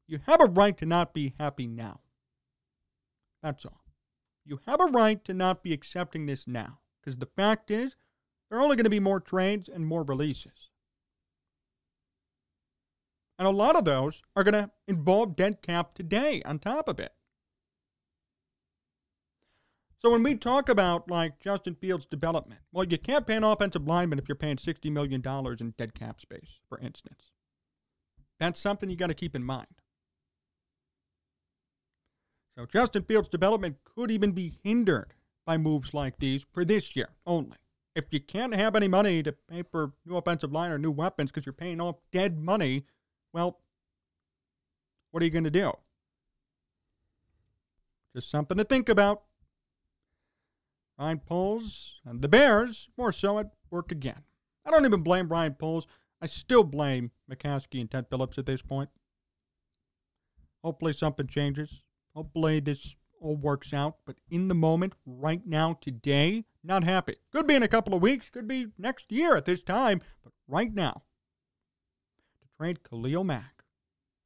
you 0.07 0.19
have 0.25 0.41
a 0.41 0.45
right 0.45 0.77
to 0.77 0.85
not 0.85 1.13
be 1.13 1.35
happy 1.39 1.67
now. 1.67 1.99
That's 3.43 3.65
all. 3.65 3.81
You 4.45 4.59
have 4.65 4.79
a 4.79 4.85
right 4.85 5.23
to 5.25 5.33
not 5.33 5.61
be 5.61 5.73
accepting 5.73 6.25
this 6.25 6.47
now. 6.47 6.79
Because 7.01 7.17
the 7.17 7.29
fact 7.35 7.69
is, 7.69 7.95
there 8.49 8.57
are 8.57 8.61
only 8.61 8.75
going 8.75 8.85
to 8.85 8.89
be 8.89 8.99
more 8.99 9.19
trades 9.19 9.67
and 9.67 9.85
more 9.85 10.03
releases. 10.03 10.69
And 13.38 13.48
a 13.48 13.52
lot 13.52 13.76
of 13.76 13.86
those 13.86 14.21
are 14.36 14.43
going 14.43 14.54
to 14.54 14.71
involve 14.88 15.36
dead 15.36 15.62
cap 15.62 15.93
today 15.93 16.41
on 16.45 16.60
top 16.60 16.88
of 16.88 17.00
it. 17.00 17.13
So 20.02 20.12
when 20.12 20.24
we 20.24 20.36
talk 20.36 20.69
about 20.69 21.10
like 21.10 21.39
Justin 21.39 21.76
Fields' 21.76 22.06
development, 22.06 22.62
well, 22.71 22.86
you 22.86 22.98
can't 22.98 23.26
pay 23.26 23.36
an 23.36 23.43
offensive 23.43 23.88
lineman 23.88 24.19
if 24.19 24.30
you're 24.30 24.36
paying 24.36 24.58
$60 24.58 24.91
million 24.91 25.24
in 25.60 25.74
dead 25.78 25.95
cap 25.95 26.21
space, 26.21 26.60
for 26.69 26.80
instance. 26.80 27.32
That's 28.39 28.60
something 28.60 28.89
you 28.89 28.98
got 28.98 29.08
to 29.08 29.15
keep 29.15 29.36
in 29.36 29.43
mind. 29.43 29.67
So 32.58 32.65
Justin 32.65 33.04
Fields' 33.04 33.30
development 33.30 33.78
could 33.84 34.12
even 34.12 34.32
be 34.32 34.60
hindered 34.63 35.13
by 35.45 35.58
moves 35.58 35.93
like 35.93 36.19
these 36.19 36.45
for 36.54 36.63
this 36.63 36.95
year 36.95 37.10
only. 37.26 37.58
If 37.95 38.06
you 38.12 38.19
can't 38.19 38.54
have 38.54 38.76
any 38.76 38.88
money 38.88 39.24
to 39.24 39.32
pay 39.32 39.63
for 39.63 39.93
new 40.06 40.17
offensive 40.17 40.52
line 40.52 40.71
or 40.71 40.78
new 40.78 40.91
weapons 40.91 41.32
because 41.32 41.45
you're 41.45 41.54
paying 41.54 41.82
off 41.82 41.95
dead 42.12 42.38
money, 42.38 42.86
well, 43.36 43.60
what 45.12 45.21
are 45.21 45.26
you 45.26 45.32
going 45.32 45.43
to 45.43 45.52
do? 45.52 45.74
Just 48.15 48.30
something 48.30 48.58
to 48.58 48.63
think 48.63 48.88
about. 48.88 49.24
Ryan 50.98 51.19
Poles 51.19 52.00
and 52.06 52.21
the 52.21 52.30
Bears, 52.30 52.88
more 52.98 53.12
so 53.12 53.38
at 53.38 53.52
work 53.69 53.91
again. 53.91 54.24
I 54.65 54.71
don't 54.71 54.86
even 54.86 55.02
blame 55.02 55.28
Ryan 55.28 55.56
Poles. 55.56 55.86
I 56.21 56.28
still 56.28 56.63
blame 56.63 57.12
McCaskey 57.30 57.82
and 57.82 57.91
Ted 57.91 58.06
Phillips 58.10 58.38
at 58.38 58.45
this 58.45 58.62
point. 58.62 58.89
Hopefully 60.63 60.93
something 60.93 61.28
changes. 61.28 61.84
Hopefully 62.15 62.62
this 62.62 62.95
all 63.19 63.36
works 63.36 63.74
out. 63.74 63.98
But 64.06 64.15
in 64.30 64.48
the 64.48 64.56
moment, 64.56 64.93
right 65.06 65.45
now, 65.45 65.78
today, 65.82 66.45
not 66.63 66.86
happy. 66.86 67.17
Could 67.34 67.48
be 67.48 67.56
in 67.56 67.63
a 67.63 67.67
couple 67.67 67.93
of 67.93 68.02
weeks, 68.02 68.30
could 68.30 68.48
be 68.48 68.67
next 68.78 69.12
year 69.12 69.36
at 69.36 69.43
this 69.43 69.62
time. 69.62 70.02
But 70.24 70.32
right 70.48 70.74
now, 70.74 71.04
trade 72.57 72.83
Khalil 72.83 73.23
Mack, 73.23 73.63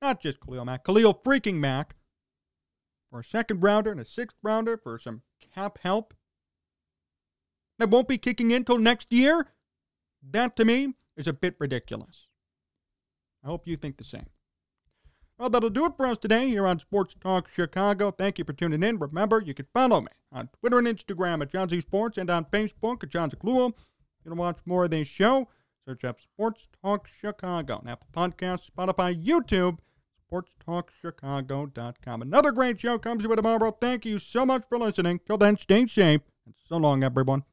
not 0.02 0.22
just 0.22 0.40
Khalil 0.40 0.66
Mack, 0.66 0.84
Khalil 0.84 1.14
freaking 1.14 1.56
Mack, 1.56 1.96
for 3.10 3.20
a 3.20 3.24
second 3.24 3.62
rounder 3.62 3.92
and 3.92 4.00
a 4.00 4.06
sixth 4.06 4.38
rounder 4.44 4.78
for 4.78 5.00
some 5.00 5.24
cap 5.54 5.80
help 5.82 6.14
that 7.80 7.90
won't 7.90 8.08
be 8.08 8.18
kicking 8.18 8.52
in 8.52 8.64
till 8.64 8.78
next 8.78 9.12
year, 9.12 9.48
that 10.32 10.56
to 10.56 10.66
me 10.66 10.94
is 11.18 11.28
a 11.28 11.34
bit 11.34 11.56
ridiculous. 11.60 12.28
I 13.44 13.48
hope 13.48 13.68
you 13.68 13.78
think 13.78 13.98
the 13.98 14.04
same. 14.04 14.28
Well, 15.38 15.50
that'll 15.50 15.70
do 15.70 15.86
it 15.86 15.94
for 15.96 16.06
us 16.06 16.18
today 16.18 16.50
here 16.50 16.68
on 16.68 16.80
Sports 16.80 17.16
Talk 17.20 17.48
Chicago. 17.50 18.12
Thank 18.12 18.38
you 18.38 18.44
for 18.44 18.52
tuning 18.52 18.84
in. 18.84 19.00
Remember, 19.00 19.42
you 19.42 19.54
can 19.54 19.68
follow 19.74 20.02
me 20.02 20.12
on 20.34 20.50
Twitter 20.60 20.80
and 20.80 20.88
Instagram 20.88 21.42
at 21.42 21.52
John 21.52 21.70
Z 21.70 21.80
Sports 21.80 22.18
and 22.18 22.30
on 22.30 22.44
Facebook 22.46 23.04
at 23.04 23.10
Jon 23.10 23.32
Zaghloul. 23.32 23.70
You 23.70 24.32
can 24.32 24.38
watch 24.38 24.58
more 24.66 24.84
of 24.84 24.92
this 24.92 25.08
show. 25.08 25.48
Search 25.90 26.04
up 26.04 26.22
Sports 26.22 26.68
Talk 26.84 27.08
Chicago 27.08 27.78
on 27.78 27.88
Apple 27.88 28.06
Podcasts, 28.16 28.70
Spotify, 28.70 29.26
YouTube, 29.26 29.80
sportstalkchicago.com. 30.32 32.22
Another 32.22 32.52
great 32.52 32.80
show 32.80 33.00
comes 33.00 33.24
to 33.24 33.30
you 33.30 33.36
tomorrow. 33.36 33.72
Thank 33.72 34.06
you 34.06 34.20
so 34.20 34.46
much 34.46 34.66
for 34.70 34.78
listening. 34.78 35.20
Till 35.26 35.40
then, 35.40 35.58
stay 35.58 35.88
safe 35.88 36.22
and 36.46 36.54
so 36.68 36.78
long, 36.78 37.04
everyone. 37.04 37.44